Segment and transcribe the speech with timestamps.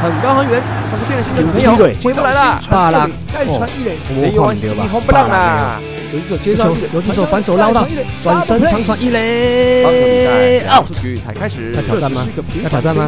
[0.00, 2.60] 很高很远，上次变了心的女朋友回不来了。
[2.70, 5.80] 巴拉再传一垒，这一红不让啦。
[6.12, 7.86] 游击手接接球上一垒，游击手反手捞到
[8.22, 10.92] 转身长传一垒赛，out。
[11.22, 11.82] 才开始要。
[11.82, 12.26] 挑战吗
[12.62, 13.06] 要挑战吗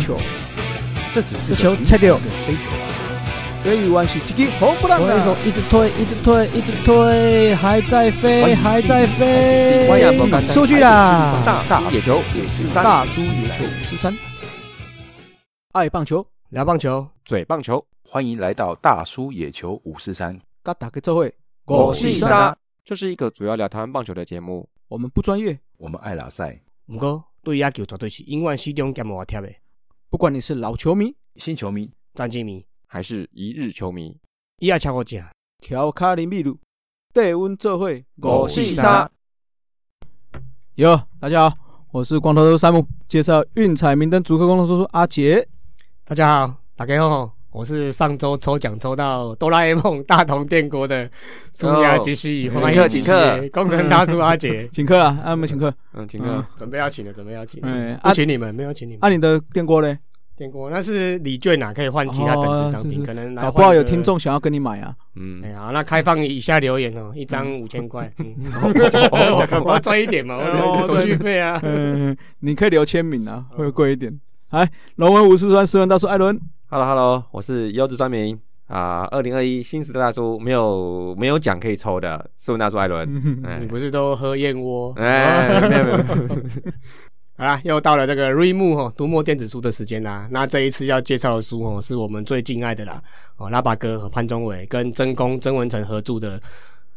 [1.12, 2.16] 这只是这球个切掉
[2.46, 2.86] 飞球啊！
[3.58, 5.38] 这一弯是一记红不让左手啊！
[5.44, 9.88] 一直推，一直推，一直推，还在飞，还在飞，
[10.52, 11.34] 出去啦！
[11.44, 14.16] 大叔野球五四三，大叔野球五十三，
[15.72, 21.32] 爱棒球，聊棒球，嘴棒球，欢迎来到大叔野球五四三，嘎打个这会，
[21.66, 24.68] 我是是沙，这是一个主要聊台湾棒球的节目。
[24.88, 29.48] 我们不专业，我们爱拉赛，不过对野球绝对是永远始终兼无贴的。
[30.08, 34.18] 不管你是老球迷、新球迷，战绩迷，还是一日球迷，
[34.58, 35.22] 伊爱超过正。
[35.60, 36.58] 乔卡林秘鲁，
[37.14, 39.08] 对温这会，我是沙。
[40.74, 41.56] 哟，大家好，
[41.92, 45.46] 我是光头头山姆，介绍运彩明灯主客光头叔叔阿杰。
[46.10, 51.08] 大家好，大家好，我是上周抽奖抽到哆啦 A 梦大同电锅的
[51.52, 55.72] 苏亚吉西，请欢迎客请客工程大叔阿杰， 请客啊，啊，我们请客。
[55.94, 56.46] 嗯，请嗯客。
[56.56, 58.98] 准备要请了，准备要请哎了，不请你们，没有请你们。
[59.02, 59.96] 啊，你的电锅嘞？
[60.36, 64.92] 电锅那是礼券啊，可以换其他等值商品，可能搞不好有听众想要跟你买啊。
[65.14, 68.12] 嗯哎，呀，那开放以下留言哦，一张五千块，
[69.62, 71.60] 我要赚一点嘛，我要手续费啊。
[71.62, 74.18] 嗯，你可以留签名啊，会贵一点。
[74.50, 76.36] 来，龙文五四川斯文大叔艾伦
[76.68, 79.06] ，Hello Hello，我是优质专民啊。
[79.12, 83.08] 二零二一新时代大叔没有没有奖可以抽的，斯文大叔艾伦。
[83.08, 84.92] 嗯哎你不是都喝燕窝？
[84.96, 85.98] 哎，没有没有，
[87.38, 90.26] 好啦，又到了这个瑞木哦读墨电子书的时间啦。
[90.32, 93.00] 那这一次要介绍的书哦，是我们最敬爱的啦
[93.36, 96.40] 哦，拉巴哥和潘宗伟跟曾公曾文成合著的《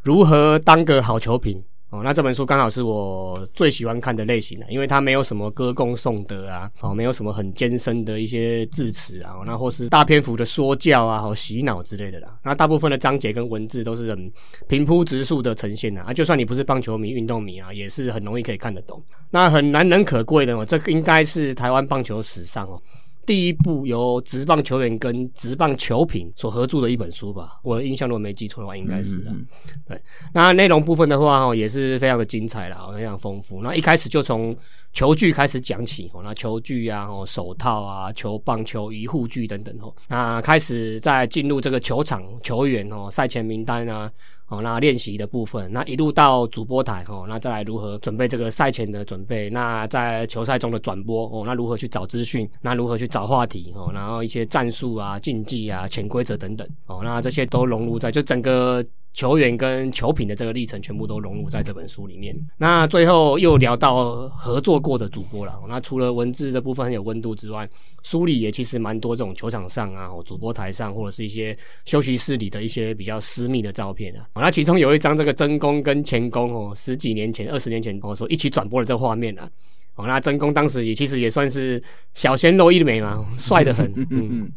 [0.02, 1.60] 如何当个好球评》
[1.94, 2.02] 哦。
[2.04, 12.36] 那这本书刚好是我最喜欢看的类型的，因为它没有什么歌功颂德啊，哦，没有什么很艰深的一些字词啊，那或是大篇幅的说教啊、和洗脑之类的啦。
[12.44, 14.32] 那大部分的章节跟文字都是很
[14.68, 19.02] 平铺直述的呈现啊，啊，就算你不是棒球迷、运动迷啊，也是很容易可以看得懂。
[19.30, 22.82] 那很难能可贵的哦，这个应该是台湾棒球史上哦
[23.26, 27.60] 第一部由职棒球员跟职棒球评所合著的一本书吧。
[27.64, 29.32] 我的印象如果没记错的话，应该是啊。
[29.32, 29.46] 嗯
[29.88, 30.02] 对，
[30.34, 33.62] 那内容部分的话哦，也是非常的精彩啦，哦非常丰富。
[33.62, 34.56] 那一开始就从
[34.94, 44.12] 球具开始讲起哦，那球具啊、哦手套啊、球棒、球衣、护具等等哦，那开始在进入这个球场球员哦赛前名单啊。
[44.48, 62.36] 哦，那练习的部分，那一路到主播台哦，那再来如何准备这个赛前的准备，那在球赛中的转播哦，那如何去找资讯，那如何去找话题哦，然后一些战术啊、竞技啊、潜规则等等哦，那这些都融入在就整个球员跟球品的这个历程，全部都融入在这本书里面。
[62.58, 67.70] 那最后又聊到合作过的主播了，那除了文字的部分很有温度之外，
[68.02, 74.28] 书里也其实蛮多这种球场上啊、主播台上或者是一些休息室里的一些比较私密的照片啊。
[74.36, 79.48] 那其中有一张这个真公跟前公哦，十几年前、二十年前哦说一起转播的这个画面啊。
[79.96, 81.80] 哦，那真公当时也其实也算是
[82.16, 83.94] 小鲜肉一枚嘛，帅得很。
[84.10, 84.52] 嗯，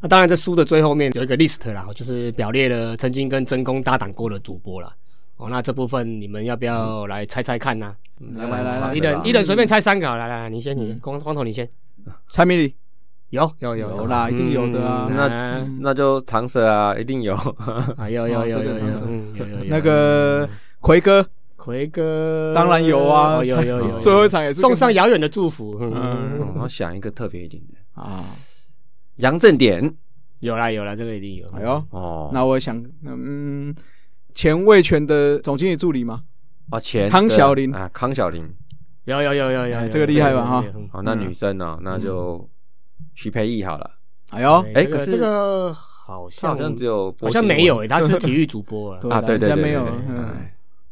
[0.00, 4.94] 那当然，这书的最后面有一个 list 啦，就是表列了曾经跟真公搭档过的主播啦。
[5.36, 7.94] 哦，那这部分你们要不要来猜猜看呢、
[8.34, 11.68] 来来来来一人一人随便猜三个好，来来来，你先，你先，光光头你先。
[12.28, 12.74] 蔡明礼
[13.30, 15.16] 有有有有啦，一定有的啊嗯。
[15.16, 17.34] 那那就长蛇啊，一定有。
[17.96, 20.48] 啊，有有有有有有有有那个
[20.80, 21.24] 奎哥，
[21.56, 25.76] 奎哥当然有啊哦有有有， 最后一场也是送上遥远的祝福。
[25.80, 28.24] 嗯嗯，我想一个特别一点的，啊。
[29.18, 29.94] 杨正典。
[30.40, 31.46] 有啦有啦，这个一定有。
[31.48, 33.74] 哎呦，哦，那我想，嗯，
[34.34, 36.22] 前卫权的总经理助理吗？
[36.70, 38.48] 啊前康小玲啊，康小玲。
[39.04, 41.78] 有有有有有这个厉害吧哈嗯好，那嗯女生呢？
[41.82, 42.48] 那就
[43.14, 43.90] 徐培义好了。
[44.30, 48.98] 哎呦，哎可是这个好像好像只有好像没有诶，他是体育主播啊。
[49.02, 49.84] 对啊，对对对，没有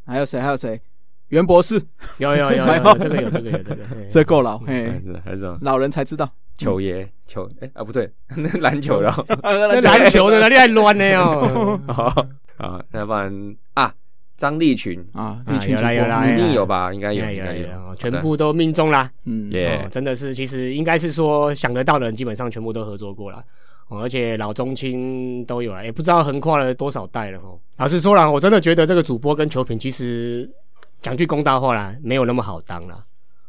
[0.07, 0.41] 还有谁？
[0.41, 0.81] 还有谁？
[1.29, 1.81] 袁博士，
[2.19, 6.29] 有有有有有这个有这个有这个，嘿 这够老，还嘿，还是老人才知道。
[6.57, 11.81] 球爷球哎啊不对，那篮球的哦那篮球的哪里还乱呢 哦？
[11.87, 12.27] 好
[12.57, 13.93] 啊，要不然啊，
[14.37, 16.93] 张立群啊，啊立群有啦主播有啦哎呀一定有吧？
[16.93, 19.11] 应该有，有应该有全部都命中啦！
[19.25, 23.43] 嗯，耶哦，真的是，其实应该是说想得到的人，基本上全部都合作过了。
[23.89, 27.49] 哦，而且老中青都有了，也不知道横跨了多少代了哈。
[27.77, 30.51] 老实说啦，我真的觉得这个主播跟球评其实
[31.01, 32.99] 讲句公道话啦，没有那么好当啦。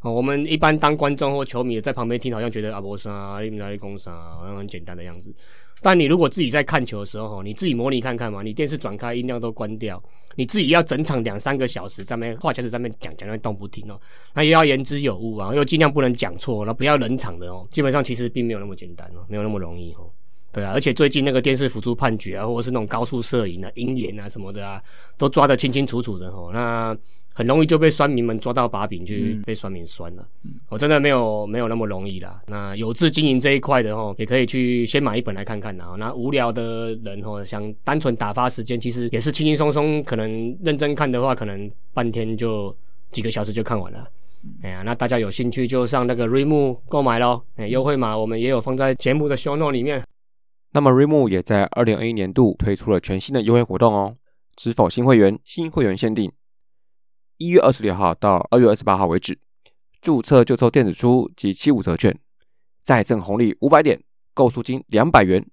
[0.01, 5.33] 哦，我们一般当观众或球迷在旁边听，好像觉得阿波沙、你们哪里攻杀，好像很简单的样子。
[5.81, 10.01] 但你如果自己在看球的时候，你自己模拟看看嘛，你电视转开，音量都关掉，
[10.35, 13.99] 你自己要整场两三个小时在那话匣子在那边讲讲在那动不停哦，
[14.33, 17.67] 那也要言之有物啊，又尽量不能讲错，那不要冷场的哦。
[17.69, 20.09] 基本上其实并没有那么简单哦，没有那么容易哦。
[20.51, 24.81] 对啊，而且最近那个电视辅助判决啊，或者是那种高速摄影啊、鹰眼啊什么的啊，
[25.15, 26.49] 都抓得清清楚楚的哦。
[26.51, 26.97] 那
[27.37, 29.13] 很容易就被酸民们抓到把柄，就
[29.45, 30.27] 被酸民酸了。
[30.69, 32.41] 我、真的没有没有那么容易啦。
[32.47, 35.95] 那有志经营这一块的哦，也可以去先买一本来看看啊。
[35.99, 40.03] 那无聊的人哦，想单纯打发时间，其实也是轻轻松松。
[40.03, 42.75] 可能认真看的话，可能半天就
[43.11, 44.07] 几个小时就看完了。
[44.63, 47.45] 哎呀，那大家有兴趣就上那个 Remo 购买咯。
[47.57, 50.03] 哎，优惠码我们也有放在节目的 show note 里面。
[50.71, 54.15] 那么 Remo 也在二零二一年度推出了全新的优惠活动哦，
[54.55, 56.31] 知否新会员、新会员限定。
[57.37, 59.37] 一月二十六号到二月二十八号为止，
[60.01, 62.17] 注册就抽电子书及七五折券，
[62.83, 64.01] 再赠红利五百点，
[64.33, 65.45] 购书金两百元。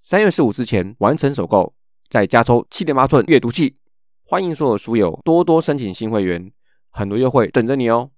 [0.00, 1.74] 三月十五之前完成首购，
[2.08, 3.76] 再加抽七点八寸阅读器。
[4.22, 6.48] 欢迎所有书友多多申请新会员，
[6.90, 8.08] 很多优惠等着你哦。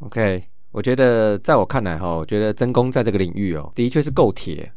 [0.00, 4.72] OK，我觉得在我看来哈，我觉得真宫在这个领域哦，的确是够铁。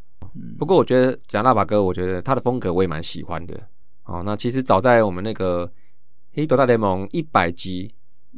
[0.60, 3.60] 不过我觉得讲大把哥，我觉得他的风格我也蛮喜欢的。
[4.04, 5.72] 哦，那其实早在我们那个。
[6.34, 7.90] 黑斗大联盟一百集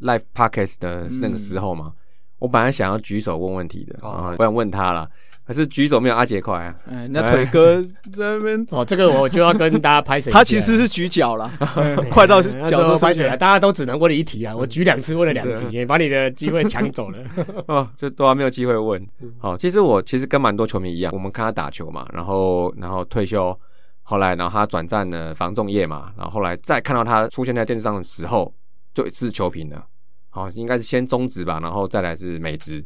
[0.02, 1.94] live podcast 的那个时候嘛，
[2.40, 5.08] 我本来想要举手问问题的啊，我想问他了，
[5.46, 6.76] 可是举手没有阿杰快啊。
[6.90, 10.32] 哎，那腿哥在那边哦，这个我就要跟大家拍谁？
[10.34, 11.52] 他其实是举脚了，
[12.10, 17.20] 快到脚都拍起来，大家都只能问了一题啊，我举两次问了两 题，也把你的机会抢走了。
[17.68, 19.08] 哦，就都还没有机会问。
[19.38, 23.56] 好，其实我其实跟蛮多球迷一样，我们看他打球嘛，然后然后退休。
[24.04, 28.54] 后来，然后他转战了防重业嘛，然后后来再看到他出现在电视上的时候，
[28.94, 29.86] 就是球评了。
[30.30, 32.84] 好，应该是先中职吧，然后再来是美职。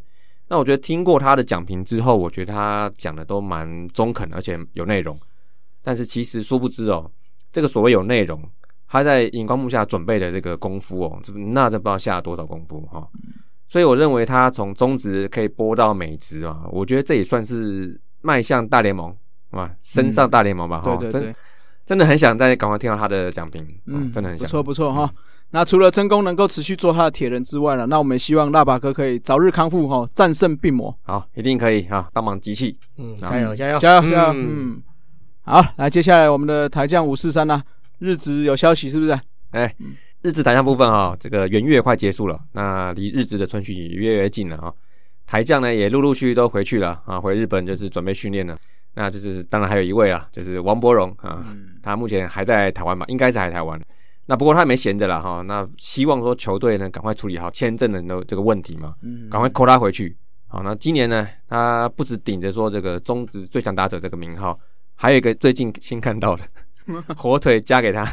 [0.48, 5.18] 那我觉得听过他的讲评之后，我觉得他讲的都蛮中肯，而且有内容。
[5.82, 7.10] 但是其实殊不知哦，
[7.52, 8.42] 这个所谓有内容，
[8.88, 13.08] 他在荧光幕下准备的这个功夫哦，这那这不知道下了多少功夫哈。
[13.68, 19.16] 所以我认为他从中职可以播到美职啊，我觉得这也算是迈向大联盟。
[19.52, 20.82] 哇，身上大联盟吧！
[20.84, 21.34] 对对对，
[21.86, 23.66] 真的很想再赶快听到他的奖评。
[23.86, 24.46] 嗯，真的很想。
[24.46, 25.10] 不错不错哈。
[25.52, 30.94] 那除了真功能够持续做他的铁人之外呢，那我们也希望腊八哥可以早日康复哈，战胜病魔。
[31.04, 32.10] 好，一定可以啊！
[32.12, 32.76] 帮忙集气。
[32.98, 34.34] 嗯，加油加油加油加油！
[34.36, 34.82] 嗯，
[35.44, 37.64] 好，来接下来我们的台将五四三呢，
[38.00, 39.18] 日子有消息是不是？
[39.52, 39.74] 哎，
[40.22, 44.74] 日子台将部分哈，这个元月快结束了，那离日子的春训也越来越近了啊。
[45.26, 48.58] 台将呢也陆陆续续都回去了啊，回日本就是准备训练了。
[49.00, 51.46] 那就是当然还有一位啊，就是王伯荣啊，
[51.84, 53.80] 他目前还在台湾吧，应该是还台湾。
[54.26, 58.96] 那不过他也没闲着了哈，那希望说球队呢赶快处理好签证的这个问题嘛，
[59.30, 60.18] 赶快扣他回去。
[60.48, 64.60] 好，那今年呢，他不止顶着说这个中职最强打者这个名号，
[64.96, 66.44] 还有一个最近新看到的
[67.16, 68.04] 火腿加给他。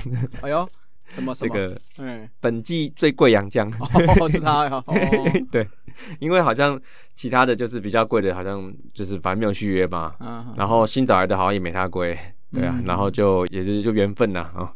[0.43, 0.69] 哎呦，
[1.09, 1.81] 什么这个？
[1.99, 3.73] 嗯，本季最贵洋将
[4.29, 4.85] 是他呀？
[5.51, 5.67] 对。
[6.19, 6.81] 因为好像
[7.15, 10.15] 其他的就是比较贵的，好像就是反正没有续约嘛。
[10.57, 12.19] 然后新找来的好像也没他贵，
[12.53, 12.81] 对啊。
[12.85, 14.73] 然后就也是就缘分呐啊。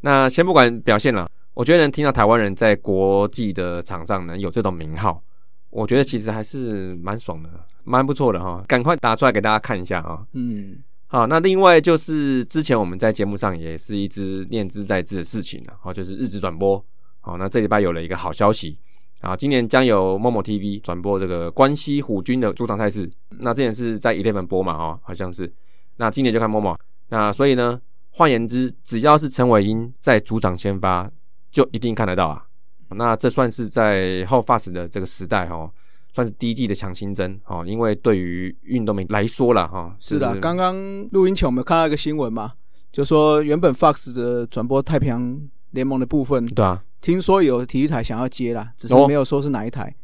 [0.00, 5.22] 那先不管表现了，我觉得能听到台湾人在国际的场上能有这种名号，
[5.70, 7.50] 我觉得其实还是蛮爽的，
[7.84, 8.64] 蛮不错的哈。
[8.68, 10.24] 赶快打出来给大家看一下啊。
[10.32, 10.78] 嗯。
[11.10, 16.84] 好，那另外就是之前我们在节目上也是一直念之在之的事情了，好，就是日职转播。
[17.20, 18.78] 好，那这礼拜有了一个好消息。
[19.20, 23.10] 啊，今年将有某某 TV 转播这个关西虎军的主场赛事。
[23.40, 24.72] 那之前是在 Eleven 播嘛？
[24.74, 25.52] 哦，好像是。
[25.96, 26.76] 那今年就看 Momo。
[27.08, 31.10] 那所以呢，换言之，只要是陈伟英在主场先发，
[31.50, 32.44] 就一定看得到啊。
[32.90, 35.68] 那这算是在后 Fast 的这个时代哈，
[36.12, 37.64] 算是第一季的强心针哦。
[37.66, 40.38] 因为对于运动迷来说了哈，是的。
[40.38, 40.76] 刚刚
[41.10, 42.52] 录音前我们看到一个新闻嘛，
[42.92, 45.40] 就说原本 Fox 的转播太平洋
[45.72, 46.84] 联盟的部分，对啊。
[47.00, 49.94] 听说有体育台想要接啦，只是没有说是哪一台。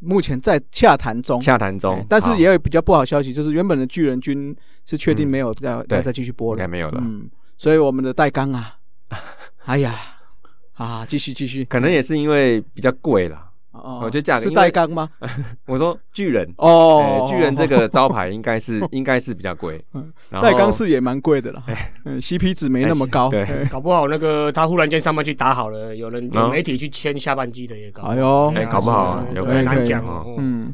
[0.00, 2.04] 目前在洽谈中，洽谈中。
[2.08, 7.00] 但是也有比较不好消息，就是原本的巨人军是确定没有要要再继续播了，应该没有了。
[7.02, 8.76] 嗯，所以我们的代刚啊，
[9.64, 9.94] 哎呀，
[10.74, 13.52] 啊，继续继续，可能也是因为比较贵了。
[13.74, 15.08] 哦，我觉得价格是带钢吗？
[15.66, 19.84] 我说巨人哦，巨人这个招牌应该是应该是比较贵，
[20.30, 21.62] 带钢是也蛮贵的了。
[22.04, 28.04] 嗯，CP 值没那么高，对，搞不好那个他忽然间上半季打好了，有人有媒体去签下半季的也搞。
[28.04, 30.36] 哎呦，哎，搞不好有可能讲哦。
[30.38, 30.72] 嗯，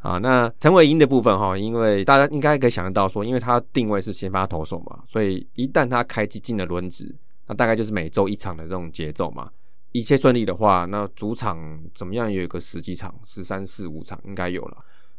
[0.00, 7.12] 啊，那陈伟英的部分哈，因为大家应该可以想得到说，因为他定位是先发投手嘛，所以一旦他开机进了轮值，
[7.48, 9.48] 那大概就是每周一场的这种节奏嘛。
[9.96, 11.58] 一切顺利的话，那主场
[11.94, 12.36] 怎么样也？
[12.36, 14.76] 有一个十几场，十三四五场应该有了。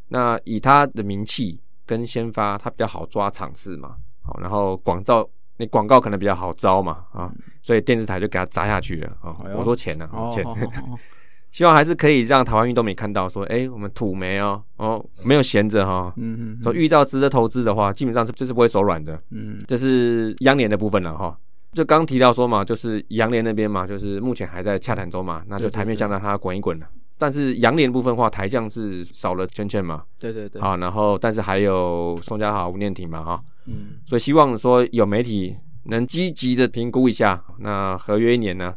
[0.09, 3.95] 那以他的名气跟先发，他比较好抓场次嘛。
[4.21, 9.35] 好，然后广告那广告可能比较好招嘛啊，所以电视台就给他砸下去了啊。
[9.55, 10.45] 我说钱呢，钱。
[11.49, 21.35] 希望还是可以让台湾运动迷看到，说，哎，我们土媒哦，哦，没有闲着哈，嗯嗯，说遇到值得投资的话，基本上是就是不会手软的，嗯，这是央联的部分了哈。
[21.73, 26.87] 就刚提到说嘛，就是杨联那边嘛，就是目前还在洽谈中嘛，那就台面下让它滚一滚了。
[27.19, 35.55] 但是杨联部分话，台将是少了圈圈嘛，对对对，好，然后但是还有宋家豪、吴念婷嘛，哈，嗯，所以希望说有媒体
[35.85, 38.75] 能积极的评估一下，那合约一年呢，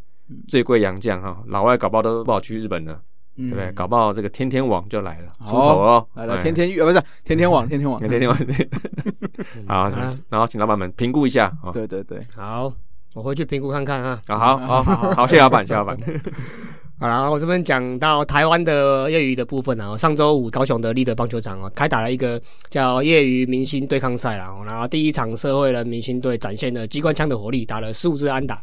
[0.49, 3.01] 最贵洋将哈，老外搞不好都不好去日本了，
[3.49, 3.73] 对不对？
[3.73, 8.37] 搞不好这个天天网就来了，出头哦，来了天天玉啊，不是 天天网，天天网，天天网，
[9.67, 9.91] 好，
[10.29, 12.73] 然后请老板们评估一下，对对对，好，
[13.15, 15.97] 我回去评估看看啊，好好好好，谢老板，谢老板。
[17.01, 24.55] 好了，我这边讲到台湾的业余的部分啊，上周五高雄的立德棒球场哦，开打了一个叫业余明星对抗赛啦。
[24.67, 28.63] 然后第一场社会人明星队展现了机关枪的火力，打了十五支安打，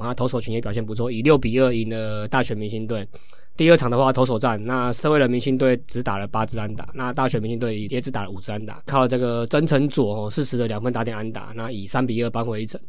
[0.00, 3.06] 啊，投手群也表现不错，以六比二赢了大学明星队。
[3.56, 12.80] 第二场的话，投手战，那社会人明星队只打了八支安打，那大学明星队也只打了五支安打，靠这个真诚左哦适时的两分打点安打，那以三比二扳回一城。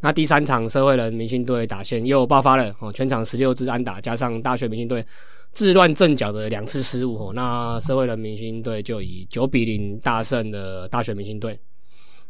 [0.00, 5.04] 那第三场社会人明星队打线又爆发了哦，全场十六支安打，加上大学明星队
[5.52, 11.58] 自乱阵脚的两次失误哦，那社会人明星队就以九比零大胜的大学明星队。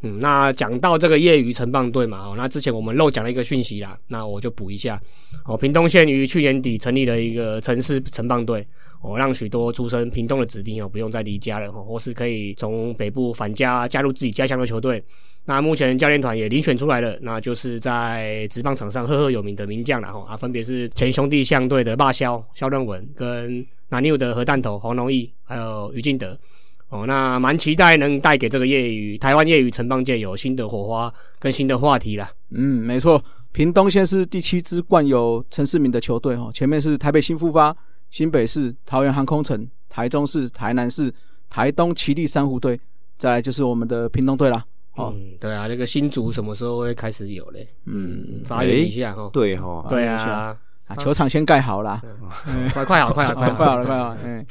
[0.04, 5.00] 嗯，那讲到这个业余城棒队嘛哦，那之前我们漏讲了一个讯息啦，那我就补一下
[5.46, 8.66] 哦，屏东县于去年底成立了一个城市城棒队
[9.00, 15.02] 哦，让许多出身屏东的子弟哦不用再离家了哦，或是可以从北部返家加入自己家乡的球队。
[15.46, 26.38] 那目前教练团也遴选出来了，那就是在职棒场上赫赫有名的名将了哈啊，分别是前兄弟象队的霸肖肖任文，跟南六的核弹头黄龙义，还有于敬德
[26.94, 27.06] 哦。
[27.06, 32.30] 那蛮期待能带给这个业余台湾业余城邦界有新的火花跟新的话题啦。
[32.50, 33.22] 嗯，没错，
[33.52, 37.76] 屏东县是第七支冠有陈世明的球队哦，前面是台北新复发、
[38.10, 41.12] 新北市、桃园航空城、台中市、台南市、
[41.50, 42.78] 台东奇力珊瑚队，
[43.16, 44.64] 再来就是我们的屏东队啦。
[44.96, 47.68] 哦，对啊，这个新竹什么时候会开始有嘞？
[47.86, 49.28] 嗯，发育一下哈。
[49.32, 52.00] 对哈，对啊，啊，球场先盖好了，
[52.72, 54.16] 快快好，快好，快 快好了，快好。
[54.24, 54.46] 嗯，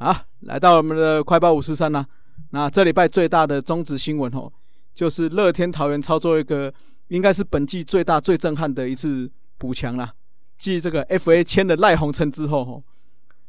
[0.00, 2.04] 啊，来到我们的快报五十三啦。
[2.52, 4.50] 那这礼拜最大的中职新闻哦，
[4.94, 6.72] 就是乐天桃园操作一个
[7.08, 10.14] 应该是本季最大最震撼的一次补强啦。
[10.56, 12.82] 继这个 FA 签了赖鸿成之后，哦，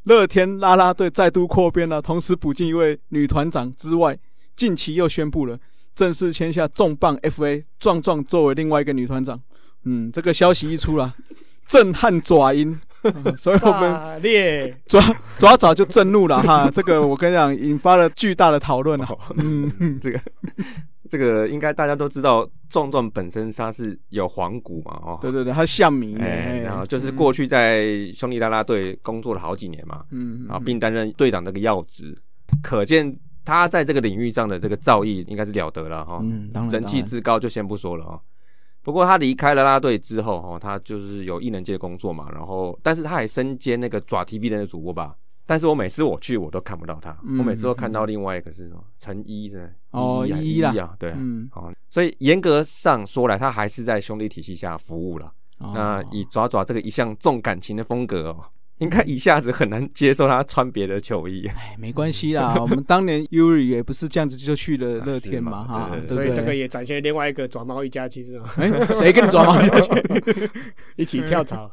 [0.04, 4.20] 乐天拉拉队再度扩编了，同时补进一位女团长之外，
[4.58, 5.58] 近期又宣布了。
[5.96, 9.42] 正式签下重磅 FA 壮壮作为另外一个女团长，
[9.84, 11.10] 嗯，这个消息一出来，
[11.72, 12.78] 震撼爪音，
[13.40, 14.22] 所以我们
[14.86, 15.02] 抓
[15.40, 16.70] 抓爪就震怒了哈。
[16.76, 19.18] 这个我跟你讲，引发了巨大的讨论哦。
[19.38, 20.20] 嗯，这个
[21.10, 26.18] 这个应该大家都知道，壮壮本身他是有黄骨嘛，哦，对对对，他像迷，
[26.62, 32.14] 然后就是过去在兄弟拉拉队工作了好几年嘛，嗯，然后并担任队长这个要职，
[32.62, 33.16] 可见。
[33.44, 38.20] 他在这个领域上的这个造诣应该是了得了哈，嗯，当然人气之高就先不说了啊。
[38.84, 45.16] 不过他离开了拉队之后哈，他就是有艺能界工作嘛，然后但是他还身兼那个爪 TV 的主播吧。
[45.46, 51.12] 但是我每次我去我都看不到他，我每次都看到另外一个是什么陈一，是哦一一啊，对，
[51.54, 55.34] 哦，所以严格上说来，他还是在兄弟体系下服务了。
[55.74, 58.44] 那以爪爪这个一向重感情的风格哦。
[58.82, 61.48] 应该一下子很难接受他穿别的球衣。
[61.56, 68.42] 哎，没关系啦，我们当年 Uri 也不是这样子就去了乐天嘛， 哈，所以这个也展现另外一个转猫一家其实。
[68.58, 70.02] 哎，谁跟你转猫一家
[70.98, 71.72] 一起跳槽？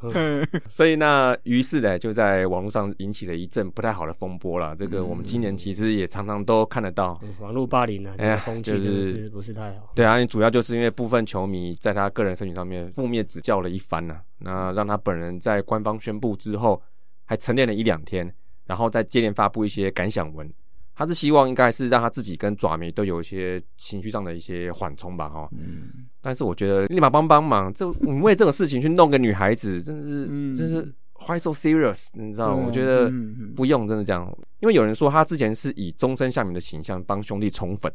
[0.69, 4.77] 所以那于是呢，就在网络上引起了一阵不太好的风波了。
[4.77, 9.93] 这个我们今年其实也常常都看得到网络霸凌啊，哎，风气就是不是太好。
[9.95, 16.83] 对啊，主要就是因为部分球迷在他个人身体上面负面指教了一番呢，那让他本人在官方宣布之后。
[17.29, 20.51] 还沉淀了一两天，然后再接连发布一些感想文。
[20.95, 25.49] 他是希望应该是让他自己跟爪迷都有一些情绪上的一些缓冲吧，哈。
[25.53, 26.09] 嗯。
[26.21, 30.83] 但是我觉得立马帮帮忙，这你为这种事情去弄个女孩子，真是真是
[31.29, 32.09] why so serious？
[32.15, 32.55] 你知道？
[32.55, 33.13] 我觉得
[33.55, 34.27] 不用真的这样，
[34.61, 37.93] 因为有人说他之前是以终身下面的形象帮兄弟宠粉，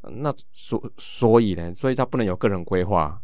[0.00, 3.20] 那所所以呢，所以他不能有个人规划。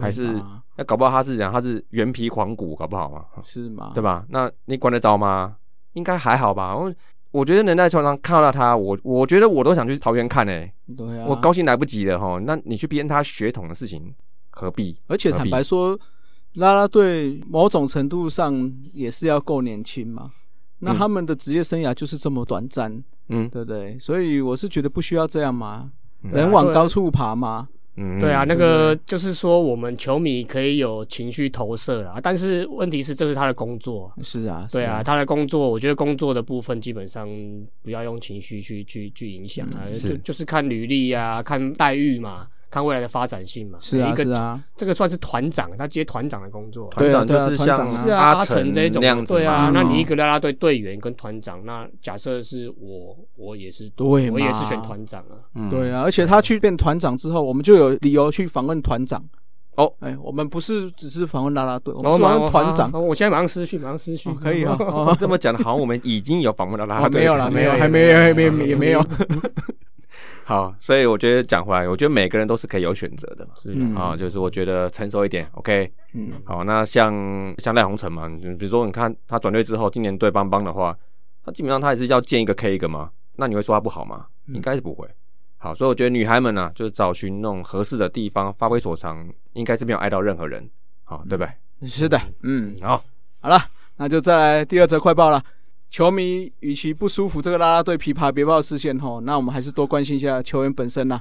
[0.00, 0.42] 还是
[0.76, 3.24] 那搞不好他是讲他是原皮黄骨，搞不好嘛？
[3.44, 3.92] 是吗？
[3.94, 4.24] 对吧？
[4.28, 5.56] 那你管得着吗？
[5.92, 6.76] 应该还好吧。
[6.76, 6.92] 我
[7.30, 10.72] 我觉得能在球场看到他，我我觉得我都想去桃园看诶。
[10.96, 12.40] 对啊，我高兴来不及了哈。
[12.44, 14.14] 那你去编他血统的事情，
[14.50, 14.98] 何必？
[15.06, 15.98] 而且坦白说，
[16.54, 20.30] 啦啦队某种程度上也是要够年轻嘛。
[20.80, 23.98] 那他们的职业生涯就是这么短暂，嗯，对不对？
[23.98, 25.90] 所以我是觉得不需要这样嘛，
[26.22, 27.68] 人往高处爬嘛。
[27.96, 34.12] 嗯，对啊，那个就是说我们球迷可以有情绪投射啊，但是问题是这是他的工作。
[34.22, 37.28] 是啊，对啊，他的工作，我觉得工作的部分基本上
[37.82, 42.46] 不要用情绪去去去影响啊，就就是看履历啊，看待遇嘛。
[42.74, 59.24] 看未来的发展性嘛，是啊，是啊，这个算是团长，他接团长的工作，团长就是像阿成这种，对啊，那你一个啦啦队队员跟团长，那假设是我，我也是，对，我也是选团长啊，对啊，而且他去变团长之后，我们就有理由去访问团长。
[59.76, 62.92] 哦，哎，我们不是只是访问啦啦队，我们访问团长。
[62.92, 64.76] 我现在马上失去，马上失去，可以啊。
[65.18, 69.04] 这么讲的，好像我们已经有访问到啦啦队，没有了， 没有，还没有，还没也没有。
[70.44, 73.52] 好，所以我觉得讲回来，我觉得每个人都是可以有选择的嘛。
[73.56, 75.90] 是啊，就是我觉得成熟一点，OK。
[76.12, 80.96] 嗯，好，那像像赖鸿成嘛，比如说你看他转队之后，今年对邦邦的话，
[81.44, 83.10] 他基本上他也是要建一个 K 一个嘛。
[83.36, 84.26] 那你会说他不好吗？
[84.48, 85.08] 应该是不会。
[85.56, 90.68] 好，所以我觉得女孩们呢，就是找寻那种合适的地方发挥所长，应该是没有碍到任何人。
[91.04, 91.88] 好，对不对？
[91.88, 93.02] 是的，嗯，好，
[93.40, 93.58] 好了，
[93.96, 95.42] 那就再来第二则快报了。
[95.94, 101.20] 球迷与其不舒服这个啦啦队琵琶别报视线吼，那我们还是多关心一下球员本身呐。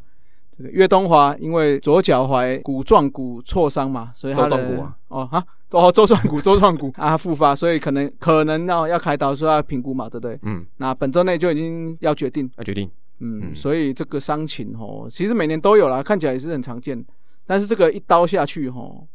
[0.51, 10.39] 这个岳东华因为左脚踝骨撞骨挫伤嘛，所以他的哦哈哦周状骨周状骨啊 复发，所以可能可能要要开刀，说要评估嘛，对不对？
[10.41, 10.65] 嗯。
[10.77, 12.89] 那本周内就已经要决定，要决定。
[13.19, 17.05] 嗯，所以这个伤情吼，其实每年都有啦，看起来也是很常见。
[17.45, 19.07] 但是这个一刀下去吼，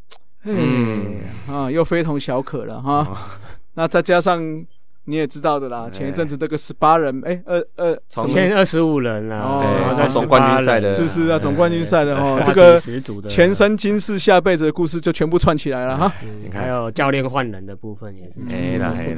[0.45, 1.17] 嗯
[1.49, 3.29] 啊，又非同小可了哈。
[3.75, 4.65] 那再加上。
[5.09, 12.79] 你也知道的啦，前一阵子这个十八人，哎，二二，前二十五人啊，然后在总冠军赛的，是是啊，总冠军赛的哦，这个
[13.27, 16.13] 前生今世下辈子的故事就全部串起来了哈。
[16.53, 18.43] 还有教练换人的部分也是，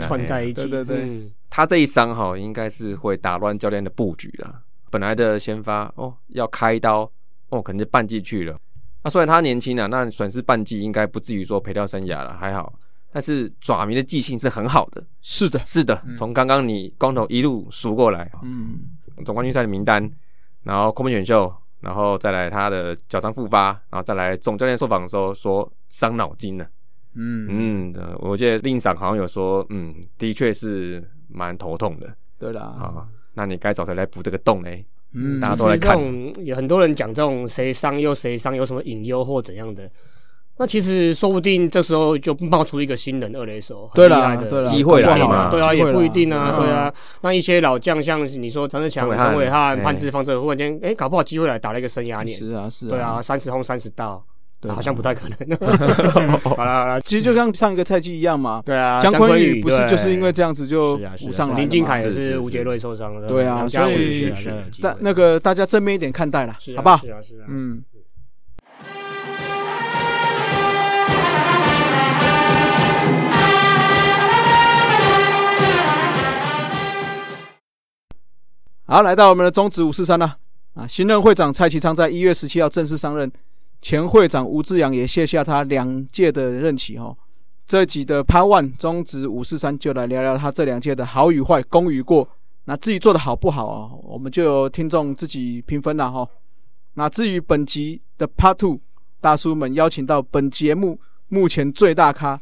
[0.01, 0.69] 串在一起。
[0.69, 4.61] 对对对，他这一伤哈，应该是会打乱教练的布局了。
[4.91, 7.11] 本来的先发哦，要开刀
[7.49, 8.57] 哦，可能就半季去了。
[9.03, 12.73] 那虽然他年轻啊，那损失半季应该不至于说赔掉生涯了，还好。
[13.13, 16.01] 但是爪迷的记性是很好的，是的，是的。
[16.17, 18.81] 从刚刚你光头一路数过来，嗯，
[19.25, 20.09] 总冠军赛的名单，
[20.63, 26.65] 然后空门选秀，然后再来他的脚伤复发，然后再来总教练受访的时候说伤脑筋了，
[27.15, 32.15] 嗯嗯，我记得令长好像有说，嗯，的确是蛮头痛的。
[32.39, 34.71] 对啦，啊，那你该找谁来补这个洞呢？
[35.13, 35.99] 嗯，大家都来看，
[36.45, 39.91] 有很多人讲这种谁伤又谁伤，有什么隐忧或怎样的。
[40.61, 45.49] 那其实说不定这时候就冒出一个新人二垒手，很厉害的机会来嘛？
[45.49, 46.93] 对啊，也不一定啊，对啊。
[47.23, 52.39] 那一些老将，像你说张志强、陈伟汉、潘志芳，这忽然间，哎，搞不好机会来打了一个生涯年。
[52.39, 52.91] 是啊，是啊。
[52.91, 54.23] 对啊，三十轰三十道，
[54.69, 55.59] 好像不太可能。
[56.45, 58.61] 好了好了，其实就像上一个赛季一样嘛。
[58.63, 61.57] 对啊，姜昆宇不是就是因为这样子就补上了。
[61.57, 63.27] 林金凯也是吴杰瑞受伤了。
[63.27, 64.31] 对啊，所以
[64.83, 66.99] 但那个大家正面一点看待了，好不好？
[66.99, 67.83] 是啊是啊，嗯。
[78.91, 80.37] 好，来到我们的中职五四三了
[80.75, 80.85] 啊！
[80.85, 83.31] 新任会长蔡其昌在一月十七号正式上任，
[83.81, 87.17] 前会长吴志阳也卸下他两届的任期哈。
[87.65, 92.29] 这集的 Part One 中职五四三就来聊聊他这两届的好与坏、功与过。
[92.65, 96.29] 那至于做的好不好啊，我们就由听众自己评分了哈。
[96.95, 98.81] 那至于本集的 Part Two，
[99.21, 100.99] 大叔们邀请到本节目
[101.29, 102.41] 目前最大咖，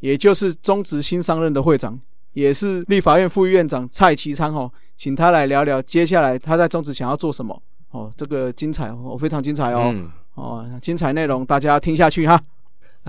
[0.00, 1.98] 也就是中职新上任的会长。
[2.38, 7.60] 也是立法院副院长蔡其昌哦，请他来聊聊接下来他在中职想要做什么。
[7.90, 9.92] 哦，这个精彩哦，非常精彩哦，
[10.34, 12.40] 哦，精彩内容大家听下去哈。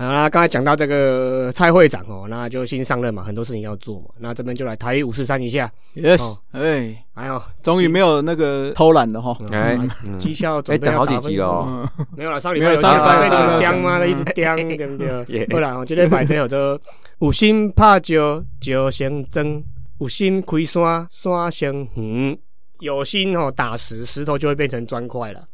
[0.00, 9.78] 啊，刚才讲到这个蔡会长哦，那就新上任嘛，很多事情要做嘛，那这边就来台五四三一下，yes，哎，哎呦，终于没有那个偷懒了哈，哎，
[10.16, 11.86] 绩效哎等好几集了，
[12.16, 15.44] 没有了，上礼拜有上礼拜被刁妈的一直刁， 对不对？
[15.46, 16.80] 不然我今天摆这有这
[17.18, 19.62] 有心拍石石先增，
[19.98, 22.38] 有心开山山先横，
[22.78, 25.44] 有心哦打石石头就会变成砖块了。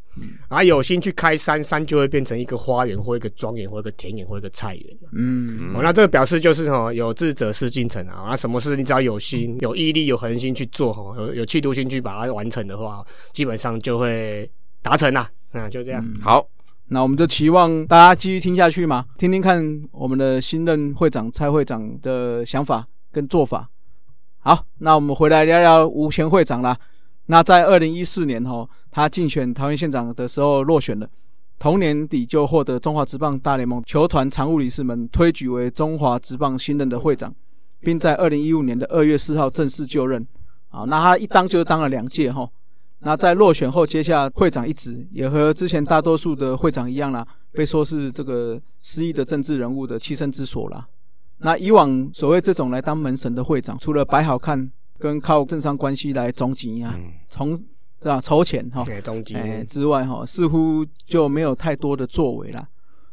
[0.49, 4.97] 啊，有心去开山，山就会变成一个花园，或一个庄园，或一个田园，或一个菜园。
[5.13, 8.27] 嗯，哦，那这个表示就是哈，有志者事竟成啊。
[8.31, 14.49] 那什么事你只要有心、有毅力、有恒心去做哈，有有企图心去把它完成的话，基本上就会
[14.83, 15.29] 达成啦。
[15.53, 16.05] 嗯，就这样。
[16.23, 16.47] 好，
[16.89, 23.69] 那我们就期望大家继续听下去嘛，听听看我们的新任会长蔡会长的想法跟做法。
[24.39, 26.79] 好，那我们回来聊聊吴前会长啦。
[27.27, 31.09] 那在二零一四年哈，他竞选桃园县长的时候落选了，
[31.59, 37.35] 同年底就获得中华职棒大联盟球团常务理事们推举为中华职棒新任的会长，
[37.81, 40.27] 并在二零一五年的二月四号正式就任。
[40.69, 42.47] 啊，那他一当就当了两届哈，
[42.99, 50.87] 那在落选后接下会长一职，也和之前大多数的会长一样啦，被说是这个失意的政治人物的栖身之所啦。
[51.39, 57.57] 那以往所谓这种来当门神的会长，除了摆好看跟靠政商关系来总集啊，从
[58.01, 58.85] 对吧筹钱哈，
[59.35, 62.69] 哎之外哈，似乎就没有太多的作为了。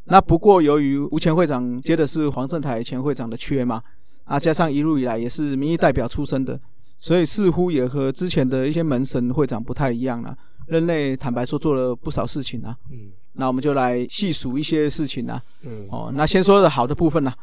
[0.05, 3.81] 那不过由于吴前会长接的是黄正台前会长的缺嘛，
[4.25, 6.59] 啊，加上一路以来也是民意代表出身的。
[6.99, 10.33] 所以似乎也和之前的一些门神会长不太一样了。
[10.67, 12.73] 任内坦白说做了不少事情啊。
[12.89, 15.41] 嗯，那我们就来细数一些事情啊。
[15.63, 17.33] 嗯，哦，那先说的好的部分呢，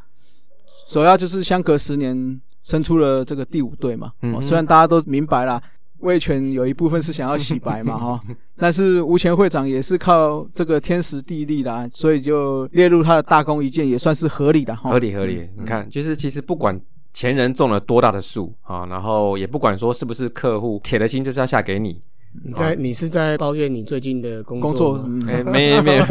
[0.88, 4.12] 首要就是相隔十年生出了这个第五队嘛。
[4.22, 5.60] 嗯，虽然大家都明白啦，
[5.98, 8.20] 魏权有一部分是想要洗白嘛， 哈，
[8.56, 14.90] 但是吴前会长也是靠这个天时地利啦，所以就列入他的大功一件，也算是合理的哈。
[14.90, 16.80] 合理合理，你看，就是其实不管。
[17.12, 18.86] 前人种了多大的树啊！
[18.88, 22.00] 然后也不管说是不是客户铁了心就是要下给你。
[22.44, 24.96] 你在你是在抱怨你最近的工作？
[25.02, 26.04] 没没没有，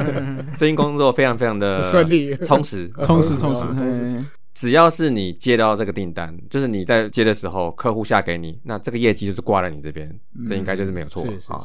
[0.56, 4.24] 最近工作非常非常的顺利、充实、充实、充实。
[4.58, 10.12] 只要是你接到这个订单，就是你在接的时候，客户下给你，那这个业绩就是挂在你这边，
[10.48, 11.64] 这应该就是没有错啊。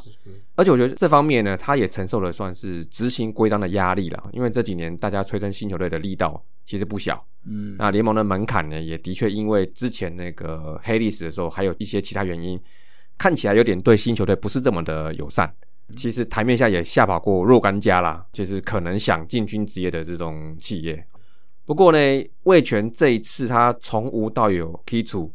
[0.54, 7.26] 而且我觉得这方面呢，他也承受了算是执行规章的压力了，因为这几年大家催生新球队的力道其实不小。
[7.46, 12.62] 嗯，那联盟的门槛呢，也的确因为之前那个黑历史的时候，还有一些其他原因，
[13.18, 15.52] 看起来有点对新球队不是这么的友善。
[15.98, 21.04] 其实台面下也吓跑过若干家啦，就是可能想进军职业的这种企业。
[21.66, 21.98] 不过呢，
[22.44, 25.32] 魏权这一次他从无到有剔除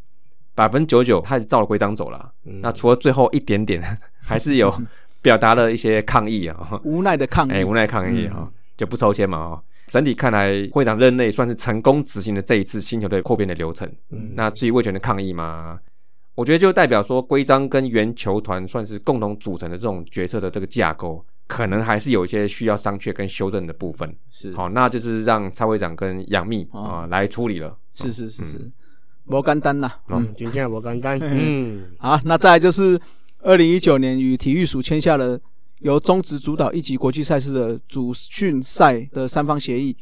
[0.54, 2.32] 百分之九九，他是照了规章走了。
[2.42, 3.82] 那除了最后一点点，
[4.20, 4.72] 还是有
[5.22, 9.62] 表达了一些抗议啊，无奈的抗议，哎，无奈抗议啊，就不抽签嘛啊。
[9.86, 13.90] 整体看来，会长任内算是成功执行了这一次新球队扩编的流程。
[14.34, 15.78] 那至于魏权的抗议嘛，
[16.34, 21.24] 我觉得就代表说规章跟原球团算是共同组成的这种决策的这个架构。
[21.48, 24.52] 可能还是有一些需要商榷跟修正的部分，是。
[24.52, 27.76] 好，那就是让蔡会长跟杨幂啊来处理了。
[27.94, 28.70] 是是是是，
[29.24, 33.00] 摩干丹呐，嗯，今天摩干丹，嗯，好，那再来就是
[33.40, 35.40] 二零一九年与体育署签下了
[35.80, 39.96] 由中职主导一级国际赛事的主训赛的三方协议，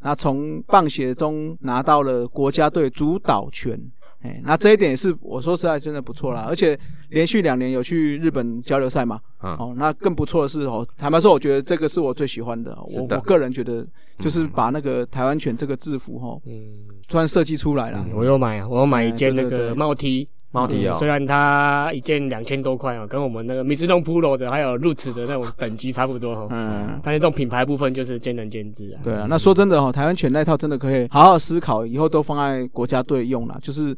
[0.00, 3.78] 那从棒协中拿到了国家队主导权。
[4.24, 6.78] 哎，那这一点也是我说实在真的不错啦，而且
[7.10, 13.86] 连续两年有去日本交流赛嘛，哦，那更不错的是哦，坦白说，我觉得这个是我最喜欢的，我我个人觉得
[14.18, 16.62] 就是把那个台湾犬这个制服哈，嗯，
[17.06, 29.04] 突然设计出来了，我又买，我又买一件那个帽 T，帽 T 啊，虽然它一件两千多块哦，跟我们那个米芝龙 Pro 的还有 Roots 的那种等级差不多哈，嗯，但是这种品牌部分就是见仁见智啊。
[29.04, 33.94] 对啊，那说真的哦，台湾犬那套真的可以好好思考，以后都放在国家队用了，就是。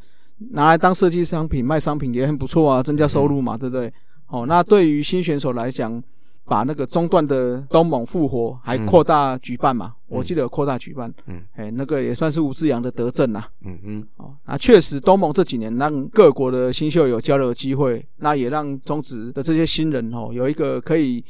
[0.50, 3.92] 拿来当设计商品卖商品也很不错啊，增加收入嘛，对不对？
[4.28, 6.02] 哦，那对于新选手来讲，
[6.44, 9.94] 把那个中断的东盟复活，还扩大举办嘛？
[10.08, 21.24] 我记得有扩大举办，嗯，哎，那个也算是吴志阳的德政呐，嗯嗯，哦，那确实东盟这几年让各国的新秀有交流的机会，那也让中职的这些新人哦有一个可以。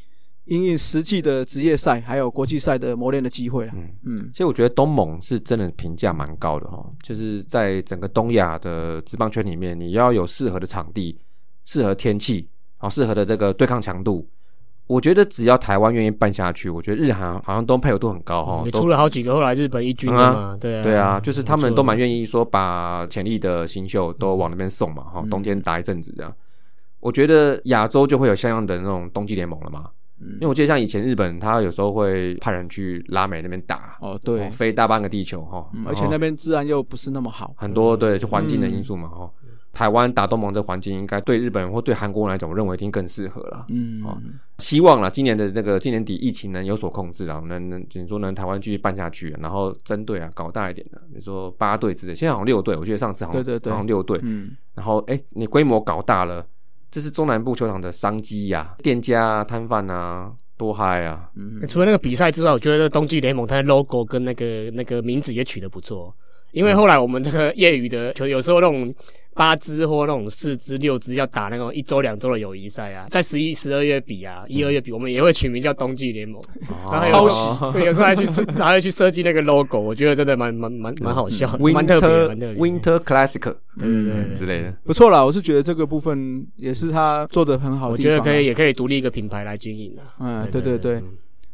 [0.47, 3.73] 因应实际的职业赛还有国际赛的磨练的机会了。
[3.75, 11.19] 嗯嗯，其实我觉得东盟是真的评价蛮高的哈，就是在整个东亚的职棒圈里面，你要有适合的场地、
[11.65, 14.29] 适合天气、好适合的这个对抗强度，
[14.87, 18.63] 我觉得只要台湾愿意办下去，我觉得日韩好像都配合度很高哈。
[18.65, 26.33] 你出了好几个后来日本一军啊，对啊，对啊，就是他们都蛮愿意说把潜力的新秀都往那边送嘛哈，冬天打一阵子这样。
[27.01, 29.91] 我觉得亚洲就会有像样的那种冬季联盟了嘛。
[30.21, 39.31] 因为我记得像以前日本，他有时候会派人去拉美那边打哦，对，飞大半个地球哈，而且那边治安又不是那么好，很多对，就环境的因素嘛哈。
[39.73, 43.67] 台湾打东盟这环境，应该对日本人或对韩国人来讲，我认为已经更适合了。
[43.69, 44.17] 嗯，哦，
[44.57, 56.43] 希望了今年的那个今年底疫情能有所控制啊，能能，你说能台湾继续办下去，然后针对啊搞大一点的，比如说八队之类，现在好像六队，我记得上次好像对对对，好像六队，嗯，然后哎，你规模搞大了，
[56.91, 60.33] 这是中南部球场的商机呀，店家啊、摊贩啊。
[60.59, 61.29] 多嗨啊！
[61.35, 66.17] 嗯，除了那个比赛之外，我觉得冬季联盟它的 logo 跟那个那个名字也取得不错。
[66.57, 68.91] 因为后来我们这个业余的球，有时候那种
[69.35, 76.41] 八支或那种四支、六支要打那种一周、两周的友谊赛啊，在十一、十二月比啊，一二月比，我们也会取名叫冬季联盟。
[77.11, 78.25] 抄袭，对，有时候还去
[78.59, 82.55] 还会去设计那个 logo，我觉得真的蛮蛮蛮蛮好笑，蛮特别，蛮特别。
[82.55, 85.23] Winter Classic，对对之类的，不错啦。
[85.23, 90.03] 我是觉得这个部分也是他做的很好，我觉得可以，也可以独立一个品牌来经营的。
[90.21, 91.03] 嗯，对对对。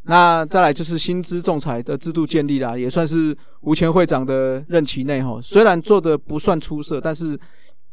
[0.04, 7.38] 那再来就是薪资仲裁的制度建立啦，也算是吴前会长的任期内哈，虽然做的不算出色，但是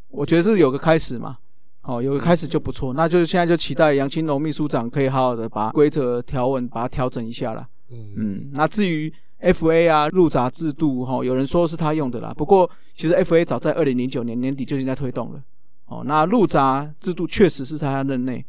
[0.09, 1.37] 我觉得是有个开始嘛。
[1.81, 7.67] 哦，有个开始就不错，那就是现在就期待杨青龙秘书长可以好好的把规则条文把它调整一下啦。
[7.89, 15.41] 嗯嗯，那至于 F A 啊入闸制度哈，有人说是他用的啦，不过其实 F A 早在二零零九年年底就已经在推动了。
[15.85, 18.45] 哦，那入闸制度确实是在他任内。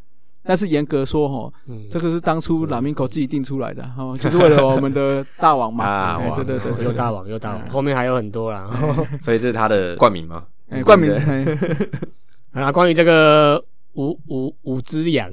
[0.51, 1.53] 但是严格说，哈，
[1.89, 6.19] 这个是当初拉明口自己定出来的，哈，就是为了我们的大王嘛。
[6.35, 8.69] 对对对，又大王，又大王，后面还有很多啦。
[9.23, 10.43] 所以这是他的冠名吗？
[10.85, 11.15] 冠名。
[12.51, 15.31] 啊， 关于这个吴吴吴之阳，